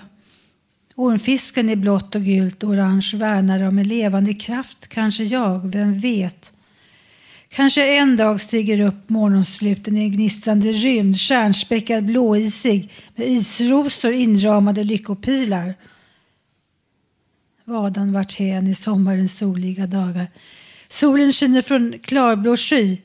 Ormfisken 0.96 1.70
i 1.70 1.76
blått 1.76 2.16
och 2.16 2.22
gult 2.22 2.64
och 2.64 2.70
orange 2.70 3.12
värnar 3.16 3.64
om 3.64 3.78
en 3.78 3.88
levande 3.88 4.34
kraft, 4.34 4.88
kanske 4.88 5.24
jag, 5.24 5.72
vem 5.72 6.00
vet. 6.00 6.54
Kanske 7.50 7.98
en 7.98 8.18
dag 8.18 8.42
stiger 8.42 8.82
upp 8.82 9.10
morgonsluten 9.10 9.98
i 9.98 10.02
en 10.02 10.12
gnistrande 10.12 10.72
rymd, 10.72 11.20
stjärnspäckad 11.20 12.06
blåisig 12.06 12.92
med 13.16 13.28
isrosor 13.28 14.12
inramade 14.12 14.84
lyckopilar. 14.84 15.74
Vadan 17.66 18.14
vart 18.14 18.40
hän 18.40 18.68
i 18.68 18.76
sommarens 18.76 19.38
soliga 19.38 19.88
dagar. 19.88 20.28
Solen 20.88 21.32
skiner 21.32 21.62
från 21.62 22.00
klarblå 22.00 22.58
sky. 22.58 22.98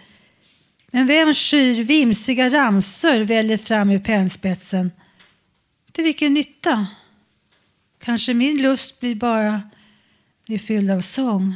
Men 0.90 1.06
vem 1.06 1.34
skyr 1.34 1.82
vimsiga 1.82 2.48
ramsor 2.48 3.20
väller 3.20 3.56
fram 3.56 3.90
ur 3.90 3.98
pennspetsen? 3.98 4.90
Till 5.92 6.04
vilken 6.04 6.34
nytta? 6.34 6.86
Kanske 7.98 8.34
min 8.34 8.62
lust 8.62 9.00
blir 9.00 9.14
bara 9.14 9.62
blir 10.46 10.58
fylld 10.58 10.90
av 10.90 11.00
sång. 11.00 11.54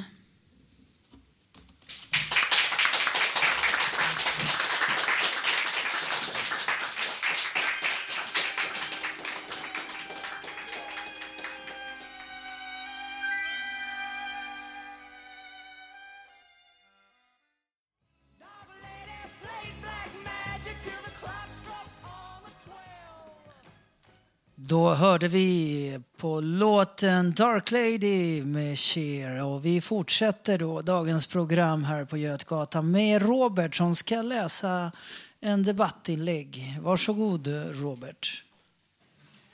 Då 24.67 24.95
hörde 24.95 25.29
vi 25.29 26.01
på 26.17 26.41
låten 26.41 27.33
Dark 27.33 27.71
Lady 27.71 28.43
med 28.43 28.79
Cher 28.79 29.45
och 29.45 29.65
vi 29.65 29.81
fortsätter 29.81 30.59
då 30.59 30.83
dagens 30.83 31.27
program 31.27 31.85
här 31.85 32.05
på 32.05 32.17
Götgatan 32.17 32.91
med 32.91 33.23
Robert 33.23 33.77
som 33.77 33.97
ska 33.97 34.23
läsa 34.23 34.93
en 35.41 35.63
debattinlägg. 35.63 36.79
Varsågod 36.81 37.49
Robert. 37.73 38.43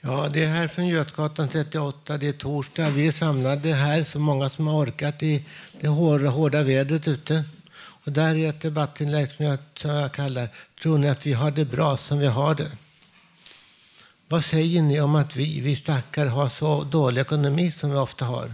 Ja, 0.01 0.29
det 0.33 0.43
är 0.43 0.49
här 0.49 0.67
från 0.67 0.87
Götgatan 0.87 1.49
38. 1.49 2.17
Det 2.17 2.27
är 2.27 2.33
torsdag. 2.33 2.89
Vi 2.89 3.07
är 3.07 3.11
samlade 3.11 3.73
här, 3.73 4.03
så 4.03 4.19
många 4.19 4.49
som 4.49 4.67
har 4.67 4.85
orkat 4.85 5.23
i 5.23 5.45
det 5.81 5.87
hårda, 5.87 6.29
hårda 6.29 6.63
vädret 6.63 7.07
ute. 7.07 7.43
Och 8.05 8.11
där 8.11 8.35
är 8.35 8.49
ett 8.49 8.61
debattinlägg 8.61 9.29
som 9.29 9.45
jag, 9.45 9.57
som 9.75 9.91
jag 9.91 10.11
kallar 10.11 10.49
Tror 10.81 10.97
ni 10.97 11.09
att 11.09 11.25
vi 11.25 11.33
har 11.33 11.51
det 11.51 11.65
bra 11.65 11.97
som 11.97 12.19
vi 12.19 12.27
har 12.27 12.55
det? 12.55 12.71
Vad 14.31 14.43
säger 14.43 14.81
ni 14.81 15.01
om 15.01 15.15
att 15.15 15.35
vi, 15.35 15.59
vi 15.59 15.75
stackare, 15.75 16.29
har 16.29 16.49
så 16.49 16.83
dålig 16.83 17.21
ekonomi 17.21 17.71
som 17.71 17.91
vi 17.91 17.97
ofta 17.97 18.25
har? 18.25 18.53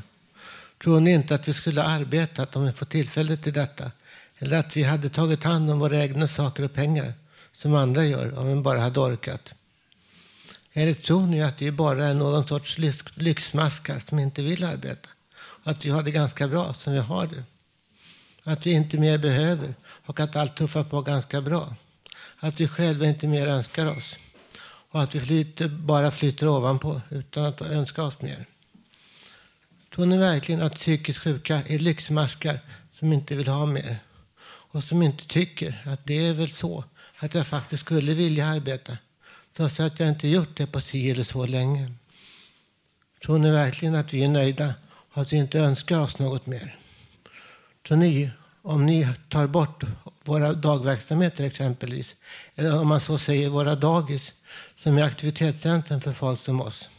Tror 0.83 0.99
ni 0.99 1.11
inte 1.11 1.35
att 1.35 1.47
vi 1.47 1.53
skulle 1.53 1.81
ha 1.81 1.89
arbetat 1.89 2.55
om 2.55 2.65
vi 2.65 2.71
fått 2.71 2.89
tillfälle 2.89 3.37
till 3.37 3.53
detta? 3.53 3.91
Eller 4.39 4.59
att 4.59 4.77
vi 4.77 4.83
hade 4.83 5.09
tagit 5.09 5.43
hand 5.43 5.71
om 5.71 5.79
våra 5.79 6.03
egna 6.03 6.27
saker 6.27 6.63
och 6.63 6.73
pengar, 6.73 7.13
som 7.53 7.75
andra 7.75 8.05
gör, 8.05 8.39
om 8.39 8.47
vi 8.47 8.55
bara 8.61 8.79
hade 8.79 8.99
orkat? 8.99 9.53
Eller 10.73 10.93
tror 10.93 11.27
ni 11.27 11.43
att 11.43 11.61
vi 11.61 11.71
bara 11.71 12.05
är 12.05 12.13
någon 12.13 12.47
sorts 12.47 12.77
lyxmaskar 13.13 14.01
som 14.09 14.19
inte 14.19 14.41
vill 14.41 14.63
arbeta? 14.63 15.09
Och 15.35 15.71
att 15.71 15.85
vi 15.85 15.89
har 15.89 16.03
det 16.03 16.11
ganska 16.11 16.47
bra 16.47 16.73
som 16.73 16.93
vi 16.93 16.99
har 16.99 17.27
det? 17.27 17.43
Att 18.43 18.65
vi 18.65 18.71
inte 18.71 18.97
mer 18.97 19.17
behöver 19.17 19.75
och 20.05 20.19
att 20.19 20.35
allt 20.35 20.55
tuffar 20.55 20.83
på 20.83 21.01
ganska 21.01 21.41
bra? 21.41 21.75
Att 22.39 22.59
vi 22.59 22.67
själva 22.67 23.05
inte 23.05 23.27
mer 23.27 23.47
önskar 23.47 23.85
oss? 23.97 24.15
Och 24.97 25.03
att 25.03 25.15
vi 25.15 25.19
flyter, 25.19 25.67
bara 25.67 26.11
flyter 26.11 26.47
ovanpå 26.47 27.01
utan 27.09 27.45
att 27.45 27.61
önska 27.61 28.03
oss 28.03 28.21
mer. 28.21 28.45
Tror 29.95 30.05
ni 30.05 30.17
verkligen 30.17 30.61
att 30.61 30.75
psykiskt 30.75 31.19
sjuka 31.19 31.63
är 31.67 31.79
lyxmaskar 31.79 32.59
som 32.93 33.13
inte 33.13 33.35
vill 33.35 33.47
ha 33.47 33.65
mer? 33.65 33.99
Och 34.45 34.83
som 34.83 35.01
inte 35.01 35.27
tycker 35.27 35.81
att 35.85 36.05
det 36.05 36.27
är 36.27 36.33
väl 36.33 36.49
så 36.49 36.83
att 37.17 37.33
jag 37.33 37.47
faktiskt 37.47 37.85
skulle 37.85 38.13
vilja 38.13 38.47
arbeta 38.47 38.97
trots 39.53 39.79
att 39.79 39.99
jag 39.99 40.09
inte 40.09 40.27
gjort 40.27 40.57
det 40.57 40.67
på 40.67 40.81
si 40.81 41.11
eller 41.11 41.23
så 41.23 41.45
länge? 41.45 41.93
Tror 43.25 43.37
ni 43.37 43.51
verkligen 43.51 43.95
att 43.95 44.13
vi 44.13 44.23
är 44.23 44.29
nöjda 44.29 44.73
och 44.87 45.21
att 45.21 45.33
vi 45.33 45.37
inte 45.37 45.59
önskar 45.59 45.99
oss 45.99 46.19
något 46.19 46.45
mer? 46.45 46.75
Tror 47.87 47.97
ni, 47.97 48.29
om 48.67 48.85
ni 48.85 49.07
tar 49.29 49.47
bort 49.47 49.83
våra 50.25 50.53
dagverksamheter 50.53 51.43
exempelvis, 51.43 52.15
eller 52.55 52.79
om 52.79 52.87
man 52.87 52.99
så 52.99 53.17
säger 53.17 53.49
våra 53.49 53.75
dagis, 53.75 54.33
som 54.75 54.97
är 54.97 55.03
aktivitetscentrum 55.03 56.01
för 56.01 56.11
folk 56.11 56.41
som 56.41 56.61
oss. 56.61 56.89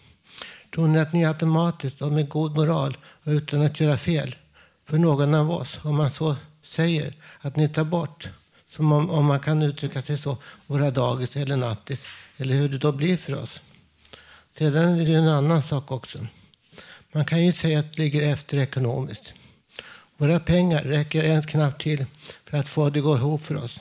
Tror 0.75 0.89
ni 0.89 0.99
att 0.99 1.13
ni 1.13 1.27
automatiskt 1.27 2.03
och 2.03 2.13
med 2.13 2.29
god 2.29 2.57
moral 2.57 2.97
och 3.25 3.31
utan 3.31 3.63
att 3.63 3.81
göra 3.81 3.99
fel 3.99 4.37
för 4.85 4.99
någon 4.99 5.35
av 5.35 5.51
oss, 5.51 5.81
om 5.83 5.97
man 5.97 6.11
så 6.11 6.37
säger, 6.63 7.15
att 7.41 7.57
ni 7.57 7.69
tar 7.69 7.85
bort, 7.85 8.29
som 8.71 8.93
om, 8.93 9.11
om 9.11 9.27
man 9.27 9.41
kan 9.41 9.63
uttrycka 9.63 10.03
sig 10.03 10.19
så, 10.19 10.37
våra 10.67 10.91
dagis 10.91 11.37
eller 11.37 11.57
nattis, 11.57 12.01
eller 12.37 12.55
hur 12.55 12.69
det 12.69 12.79
då 12.79 12.93
blir 12.93 13.17
för 13.17 13.43
oss? 13.43 13.61
Sedan 14.59 15.01
är 15.01 15.07
det 15.07 15.15
en 15.15 15.29
annan 15.29 15.63
sak 15.63 15.93
också. 15.93 16.27
Man 17.13 17.25
kan 17.25 17.45
ju 17.45 17.53
säga 17.53 17.79
att 17.79 17.93
det 17.93 18.03
ligger 18.03 18.33
efter 18.33 18.59
ekonomiskt. 18.59 19.35
Våra 20.21 20.41
pengar 20.41 20.83
räcker 20.83 21.25
ens 21.25 21.47
knappt 21.47 21.83
till 21.83 22.07
för 22.45 22.59
att 22.59 22.69
få 22.69 22.91
det 22.91 22.99
att 22.99 23.05
gå 23.05 23.17
ihop 23.17 23.43
för 23.43 23.55
oss. 23.55 23.81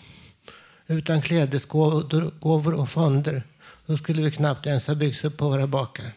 Utan 0.87 1.21
klädesgåvor 1.21 2.73
och 2.73 2.89
fonder 2.89 3.43
då 3.85 3.97
skulle 3.97 4.21
vi 4.21 4.31
knappt 4.31 4.65
ens 4.65 4.87
ha 4.87 4.95
byxor 4.95 5.29
på 5.29 5.49
våra 5.49 5.67
bakar. 5.67 6.11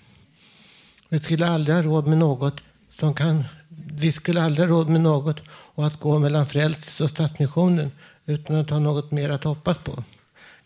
Vi 1.09 1.19
skulle 1.19 1.47
aldrig 1.47 1.77
ha 1.77 1.83
råd 1.83 2.07
med 2.07 2.19
något 2.19 2.61
som 2.93 3.15
kan... 3.15 3.45
Vi 3.93 4.13
skulle 4.13 4.43
aldrig 4.43 4.69
ha 4.69 4.77
råd 4.77 4.89
med 4.89 5.01
något 5.01 5.41
och 5.49 5.87
att 5.87 6.01
gå 6.01 6.19
mellan 6.19 6.47
Frälsningsarmén 6.47 7.05
och 7.05 7.11
Stadsmissionen 7.11 7.93
utan 8.27 8.57
att 8.57 8.71
ha 8.71 8.79
något 8.79 9.11
mer 9.11 9.31
att 9.31 9.45
hoppas 9.45 9.79
på. 9.79 10.05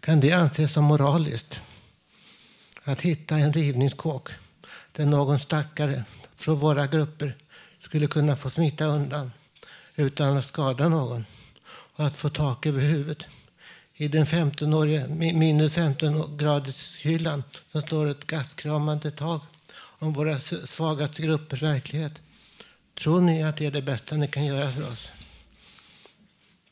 Kan 0.01 0.21
det 0.21 0.33
anses 0.33 0.73
som 0.73 0.85
moraliskt? 0.85 1.63
Att 2.85 3.01
hitta 3.01 3.37
en 3.37 3.53
rivningskåk 3.53 4.29
där 4.93 5.05
någon 5.05 5.39
stackare 5.39 6.05
från 6.37 6.59
våra 6.59 6.87
grupper 6.87 7.37
skulle 7.81 8.07
kunna 8.07 8.37
få 8.37 8.51
smita 8.51 8.85
undan 8.85 9.31
utan 9.97 10.36
att 10.36 10.45
skada 10.45 10.88
någon 10.88 11.24
och 11.66 12.07
att 12.07 12.16
få 12.16 12.28
tak 12.28 12.66
över 12.66 12.80
huvudet 12.80 13.26
i 13.95 14.09
den 14.09 14.26
15-åriga, 14.26 15.09
minus 15.09 15.78
15-graders 15.78 16.97
hyllan 16.97 17.45
som 17.72 17.82
står 17.82 18.07
ett 18.07 18.26
gastkramande 18.26 19.11
tag 19.11 19.40
om 19.76 20.12
våra 20.12 20.38
svagaste 20.40 21.22
gruppers 21.22 21.62
verklighet. 21.62 22.12
Tror 22.95 23.20
ni 23.20 23.42
att 23.42 23.57
det 23.57 23.66
är 23.66 23.70
det 23.70 23.82
bästa 23.82 24.16
ni 24.16 24.28
kan 24.28 24.45
göra 24.45 24.72
för 24.72 24.88
oss? 24.88 25.12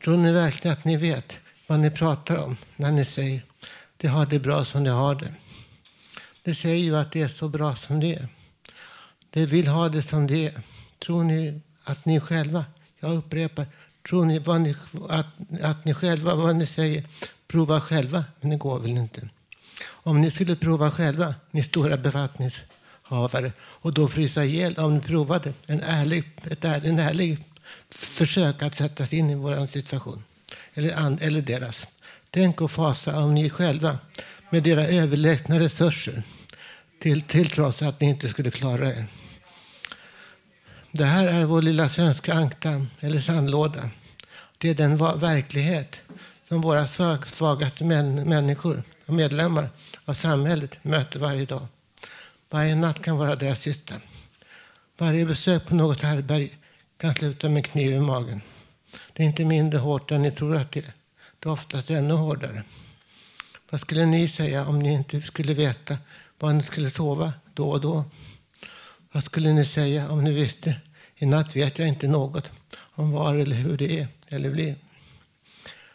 Tror 0.05 0.17
ni 0.17 0.33
verkligen 0.33 0.77
att 0.77 0.85
ni 0.85 0.97
vet 0.97 1.39
vad 1.67 1.81
ni 1.81 1.91
pratar 1.91 2.37
om 2.37 2.57
när 2.77 2.93
ni 2.93 3.05
säger 3.05 3.43
det 3.97 4.09
har 4.09 4.27
det 4.27 4.39
bra 4.39 4.65
som 4.65 4.85
det 4.85 4.91
har 4.91 5.15
det? 5.15 5.35
Det 6.43 6.55
säger 6.55 6.85
ju 6.85 6.97
att 6.97 7.13
det 7.13 7.23
är 7.23 7.29
så 7.29 7.49
bra 7.49 7.77
som 7.77 8.01
det 8.01 8.15
är. 8.15 8.29
Det 9.31 9.47
vill 9.47 9.67
ha 9.67 9.89
det 9.89 10.03
som 10.03 10.27
det 10.27 10.47
är. 10.47 10.63
Tror 10.99 11.25
ni 11.25 11.61
att 11.85 12.05
ni 12.05 12.21
själva, 12.21 12.65
jag 13.03 13.17
upprepar, 13.17 13.67
Tror 14.09 14.25
ni, 14.25 14.39
vad 14.39 14.61
ni 14.61 14.75
att, 15.09 15.27
att 15.63 15.85
ni 15.85 15.95
själva, 15.95 16.35
vad 16.35 16.57
ni 16.57 16.67
säger, 16.67 17.05
prova 17.49 17.81
själva? 17.81 18.25
Men 18.41 18.51
det 18.51 18.57
går 18.57 18.79
väl 18.81 18.91
inte. 18.91 19.29
Om 19.85 20.21
ni 20.21 20.31
skulle 20.31 20.57
prova 20.57 20.91
själva, 20.91 21.35
ni 21.51 21.63
stora 21.63 21.97
befattningshavare, 21.97 23.53
och 23.61 23.95
då 23.95 24.09
frysa 24.09 24.45
ihjäl 24.45 24.79
om 24.79 24.95
ni 24.95 25.01
provade 25.01 25.53
en 25.67 25.81
ärlig, 25.81 26.25
ett 26.51 26.65
ärlig, 26.65 26.89
en 26.89 26.99
ärlig 26.99 27.45
försök 27.91 28.63
att 28.63 28.77
sätta 28.77 29.07
sig 29.07 29.19
in 29.19 29.31
i 29.31 29.35
vår 29.35 29.67
situation, 29.67 30.25
eller, 30.75 30.97
an, 30.97 31.19
eller 31.21 31.43
deras. 31.43 31.89
Tänk 32.31 32.61
och 32.61 32.71
fasa 32.71 33.19
om 33.19 33.35
ni 33.35 33.51
själva 33.51 33.99
med 34.51 34.67
era 34.67 34.87
överlägsna 34.87 35.61
resurser 35.61 36.23
till, 37.01 37.23
till 37.23 37.51
trots 37.51 37.83
att 37.83 38.01
ni 38.01 38.07
inte 38.09 38.29
skulle 38.29 38.51
klara 38.51 38.89
er. 38.89 39.07
Det 40.95 41.05
här 41.05 41.29
är 41.29 41.45
vår 41.45 41.63
lilla 41.63 41.89
svenska 41.89 42.35
ankdamm, 42.35 42.89
eller 43.01 43.21
sandlåda. 43.21 43.91
Det 44.59 44.69
är 44.69 44.75
den 44.75 44.97
verklighet 44.97 46.03
som 46.49 46.61
våra 46.61 46.87
svag, 46.87 47.29
svagaste 47.29 47.85
män, 47.85 48.15
människor 48.15 48.83
och 49.07 49.15
medlemmar 49.15 49.69
av 50.05 50.15
samhället 50.15 50.85
möter 50.85 51.19
varje 51.19 51.47
dag. 51.47 51.67
Varje 52.51 52.75
natt 52.75 53.03
kan 53.03 53.17
vara 53.17 53.37
deras 53.37 53.61
sista. 53.61 53.95
Varje 54.99 55.27
besök 55.27 55.67
på 55.67 55.75
något 55.75 56.01
härberg 56.01 56.59
kan 56.97 57.15
sluta 57.15 57.49
med 57.49 57.67
kniv 57.67 57.93
i 57.93 58.01
magen. 58.01 58.41
Det 59.13 59.23
är 59.23 59.27
inte 59.27 59.45
mindre 59.45 59.79
hårt 59.79 60.11
än 60.11 60.23
ni 60.23 60.31
tror 60.31 60.57
att 60.57 60.73
det 60.73 60.81
är. 60.81 60.93
Det 61.39 61.49
är 61.49 61.53
oftast 61.53 61.91
ännu 61.91 62.15
hårdare. 62.15 62.63
Vad 63.71 63.81
skulle 63.81 64.07
ni 64.07 64.29
säga 64.29 64.67
om 64.67 64.79
ni 64.79 64.93
inte 64.93 65.21
skulle 65.21 65.55
veta 65.55 65.99
var 66.39 66.53
ni 66.53 66.63
skulle 66.63 66.91
sova 66.91 67.33
då 67.55 67.71
och 67.71 67.81
då? 67.81 68.05
Vad 69.13 69.25
skulle 69.25 69.53
ni 69.53 69.65
säga 69.65 70.11
om 70.11 70.25
ni 70.25 70.33
visste 70.33 70.77
i 71.17 71.27
natt 71.27 71.57
vet 71.57 71.79
jag 71.79 71.89
inte 71.89 72.09
något 72.09 72.51
om 72.75 73.11
var 73.11 73.35
eller 73.35 73.57
hur 73.57 73.77
det 73.77 74.01
är 74.01 74.09
eller 74.29 74.51
blir. 74.51 74.77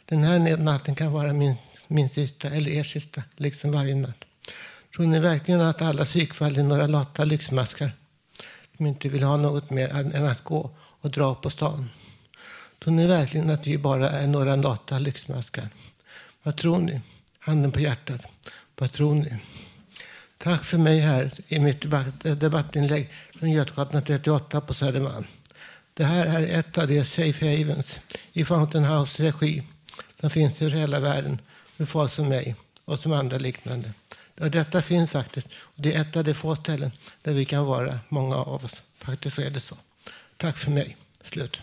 Den 0.05 0.23
här 0.23 0.57
natten 0.57 0.95
kan 0.95 1.11
vara 1.11 1.33
min, 1.33 1.55
min 1.87 2.09
sista 2.09 2.49
eller 2.49 2.71
er 2.71 2.83
sista, 2.83 3.23
liksom 3.35 3.71
varje 3.71 3.95
natt. 3.95 4.25
Tror 4.95 5.05
ni 5.05 5.19
verkligen 5.19 5.61
att 5.61 5.81
alla 5.81 6.05
psykfall 6.05 6.57
är 6.57 6.63
några 6.63 6.87
lata 6.87 7.25
lyxmaskar 7.25 7.91
som 8.77 8.85
inte 8.85 9.09
vill 9.09 9.23
ha 9.23 9.37
något 9.37 9.69
mer 9.69 9.89
än 9.89 10.25
att 10.25 10.43
gå 10.43 10.71
och 10.77 11.11
dra 11.11 11.35
på 11.35 11.49
stan? 11.49 11.89
Tror 12.79 12.93
ni 12.93 13.07
verkligen 13.07 13.49
att 13.49 13.67
vi 13.67 13.77
bara 13.77 14.09
är 14.09 14.27
några 14.27 14.55
lata 14.55 14.99
lyxmaskar? 14.99 15.69
Vad 16.43 16.55
tror 16.55 16.79
ni? 16.79 17.01
Handen 17.39 17.71
på 17.71 17.79
hjärtat. 17.79 18.21
Vad 18.75 18.91
tror 18.91 19.15
ni? 19.15 19.37
Tack 20.37 20.63
för 20.63 20.77
mig 20.77 20.99
här 20.99 21.31
i 21.47 21.59
mitt 21.59 21.85
eh, 21.85 22.35
debattinlägg 22.35 23.09
från 23.39 23.51
Götgatan 23.51 24.03
38 24.03 24.61
på 24.61 24.73
Södermalm. 24.73 25.25
Det 25.93 26.03
här 26.03 26.25
är 26.25 26.59
ett 26.59 26.77
av 26.77 26.87
de 26.87 27.05
safe 27.05 27.57
havens 27.57 27.99
i 28.33 28.45
Fountain 28.45 28.85
House 28.85 29.23
regi 29.23 29.63
som 30.19 30.29
finns 30.29 30.61
över 30.61 30.71
hela 30.71 30.99
världen 30.99 31.39
för 31.77 31.85
folk 31.85 32.11
som 32.11 32.29
mig 32.29 32.55
och 32.85 32.99
som 32.99 33.13
andra 33.13 33.37
liknande. 33.37 33.93
Och 34.39 34.51
detta 34.51 34.81
finns 34.81 35.11
faktiskt. 35.11 35.47
Och 35.53 35.81
det 35.81 35.93
är 35.93 36.01
ett 36.01 36.15
av 36.15 36.23
de 36.23 36.33
få 36.33 36.55
ställen 36.55 36.91
där 37.21 37.33
vi 37.33 37.45
kan 37.45 37.65
vara, 37.65 37.99
många 38.09 38.35
av 38.35 38.65
oss. 38.65 38.83
Faktiskt 38.99 39.39
är 39.39 39.49
det 39.49 39.59
så. 39.59 39.77
Tack 40.37 40.57
för 40.57 40.71
mig. 40.71 40.97
Slut. 41.23 41.61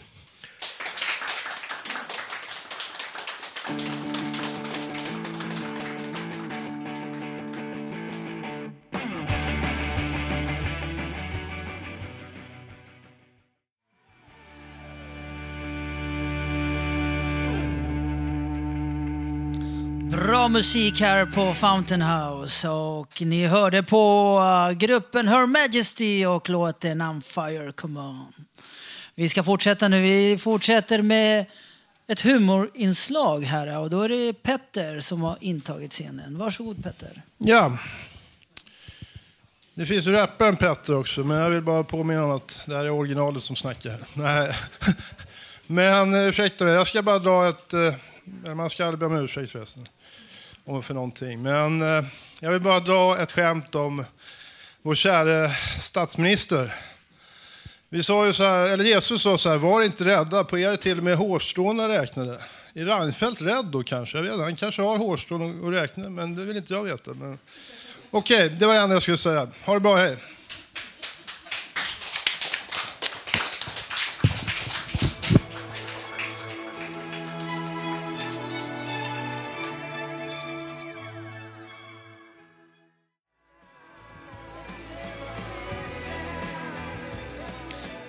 Musik 20.55 21.01
här 21.01 21.27
på 21.27 21.55
Fountain 21.55 22.03
House 22.03 22.69
och 22.69 23.23
ni 23.23 23.47
hörde 23.47 23.83
på 23.83 24.39
uh, 24.39 24.79
gruppen 24.79 25.29
Her 25.29 25.47
Majesty 25.47 26.27
och 26.27 26.49
låten 26.49 27.03
I'm 27.03 27.21
Fire 27.21 27.73
Come 27.73 28.01
On. 28.01 28.33
Vi 29.15 29.29
ska 29.29 29.43
fortsätta 29.43 29.89
nu. 29.89 30.03
Vi 30.03 30.39
fortsätter 30.39 31.03
med 31.03 31.47
ett 32.07 32.21
humorinslag 32.21 33.41
här 33.41 33.79
och 33.79 33.91
då 33.91 34.03
är 34.03 34.09
det 34.09 34.33
Petter 34.33 35.01
som 35.01 35.23
har 35.23 35.39
intagit 35.41 35.93
scenen. 35.93 36.39
Varsågod 36.39 36.85
Petter. 36.85 37.23
Ja. 37.39 37.79
Det 39.75 39.87
finns 39.87 40.07
ju 40.07 40.13
rapparen 40.13 40.57
Petter 40.57 40.97
också, 40.97 41.25
men 41.25 41.37
jag 41.37 41.51
vill 41.51 41.63
bara 41.63 41.85
påminna 41.85 42.25
om 42.25 42.31
att 42.31 42.63
det 42.67 42.77
här 42.77 42.85
är 42.85 42.91
originalet 42.91 43.43
som 43.43 43.57
snackar. 43.57 43.99
Nej. 44.13 44.55
Men 45.67 46.15
eh, 46.15 46.29
ursäkta 46.29 46.65
mig, 46.65 46.75
jag 46.75 46.87
ska 46.87 47.03
bara 47.03 47.19
dra 47.19 47.49
ett... 47.49 47.73
Eh, 47.73 48.55
man 48.55 48.71
ska 48.71 48.85
aldrig 48.85 48.99
be 48.99 49.07
om 49.07 49.17
ursäkt 49.17 49.53
förresten. 49.53 49.89
Om 50.67 50.83
för 50.83 50.95
någonting. 50.95 51.43
Men 51.43 51.83
eh, 51.83 52.05
jag 52.41 52.51
vill 52.51 52.61
bara 52.61 52.81
dra 52.81 53.19
ett 53.19 53.33
skämt 53.33 53.75
om 53.75 54.05
vår 54.83 54.95
käre 54.95 55.51
statsminister. 55.81 56.75
Vi 57.89 58.03
sa 58.03 58.27
ju 58.27 58.33
så 58.33 58.43
här, 58.43 58.59
eller 58.59 58.85
Jesus 58.85 59.23
sa 59.23 59.39
så 59.39 59.49
här, 59.49 59.57
var 59.57 59.83
inte 59.83 60.05
rädda, 60.05 60.45
på 60.45 60.59
er 60.59 60.69
är 60.69 60.77
till 60.77 60.99
och 60.99 61.05
med 61.05 61.17
hårstråna 61.17 61.89
räknade. 61.89 62.39
Är 62.75 62.85
Reinfeldt 62.85 63.43
rädd 63.43 63.65
då 63.65 63.83
kanske? 63.83 64.19
Jag 64.19 64.23
vet, 64.23 64.39
han 64.39 64.57
kanske 64.57 64.83
har 64.83 64.99
hårstrån 64.99 65.67
att 65.67 65.73
räkna, 65.73 66.11
men 66.11 66.37
det 66.37 66.43
vill 66.43 66.57
inte 66.57 66.75
jag 66.75 66.83
veta. 66.83 67.15
Men... 67.15 67.39
Okej, 68.11 68.49
det 68.49 68.67
var 68.67 68.75
det 68.75 68.81
enda 68.81 68.95
jag 68.95 69.03
skulle 69.03 69.19
säga. 69.19 69.49
Ha 69.65 69.75
det 69.75 69.81
bra, 69.81 69.97
hej! 69.97 70.17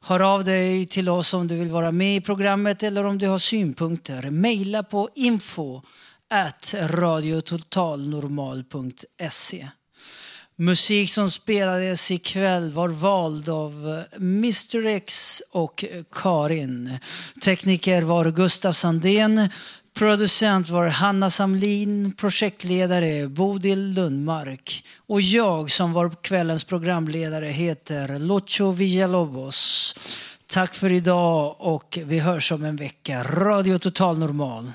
Hör 0.01 0.35
av 0.35 0.45
dig 0.45 0.87
till 0.87 1.09
oss 1.09 1.35
om 1.35 1.49
du 1.49 1.57
vill 1.57 1.70
vara 1.70 1.93
med 1.93 2.16
i 2.16 2.20
programmet 2.20 2.83
eller 2.83 3.07
om 3.07 3.18
du 3.18 3.29
har 3.29 3.39
synpunkter. 3.39 4.31
Maila 4.31 4.83
på 4.83 5.09
info 5.14 5.83
at 6.31 6.74
radiototalnormal.se. 6.79 9.68
Musik 10.61 11.11
som 11.11 11.31
spelades 11.31 12.11
ikväll 12.11 12.72
var 12.72 12.89
vald 12.89 13.49
av 13.49 14.03
Mr 14.16 14.87
X 14.87 15.43
och 15.51 15.85
Karin. 16.12 16.99
Tekniker 17.45 18.03
var 18.03 18.31
Gustav 18.31 18.72
Sandén. 18.72 19.49
Producent 19.95 20.68
var 20.68 20.87
Hanna 20.87 21.31
Samlin, 21.31 22.12
projektledare 22.12 23.29
Bodil 23.29 23.93
Lundmark 23.93 24.85
och 25.07 25.20
jag 25.20 25.70
som 25.70 25.93
var 25.93 26.11
kvällens 26.11 26.64
programledare 26.64 27.47
heter 27.47 28.18
Lucho 28.18 28.70
Villalobos. 28.70 29.95
Tack 30.47 30.74
för 30.74 30.93
idag 30.93 31.57
och 31.59 31.99
vi 32.05 32.18
hörs 32.18 32.53
om 32.53 32.64
en 32.64 32.76
vecka. 32.76 33.22
Radio 33.22 33.79
Total 33.79 34.18
Normal. 34.18 34.72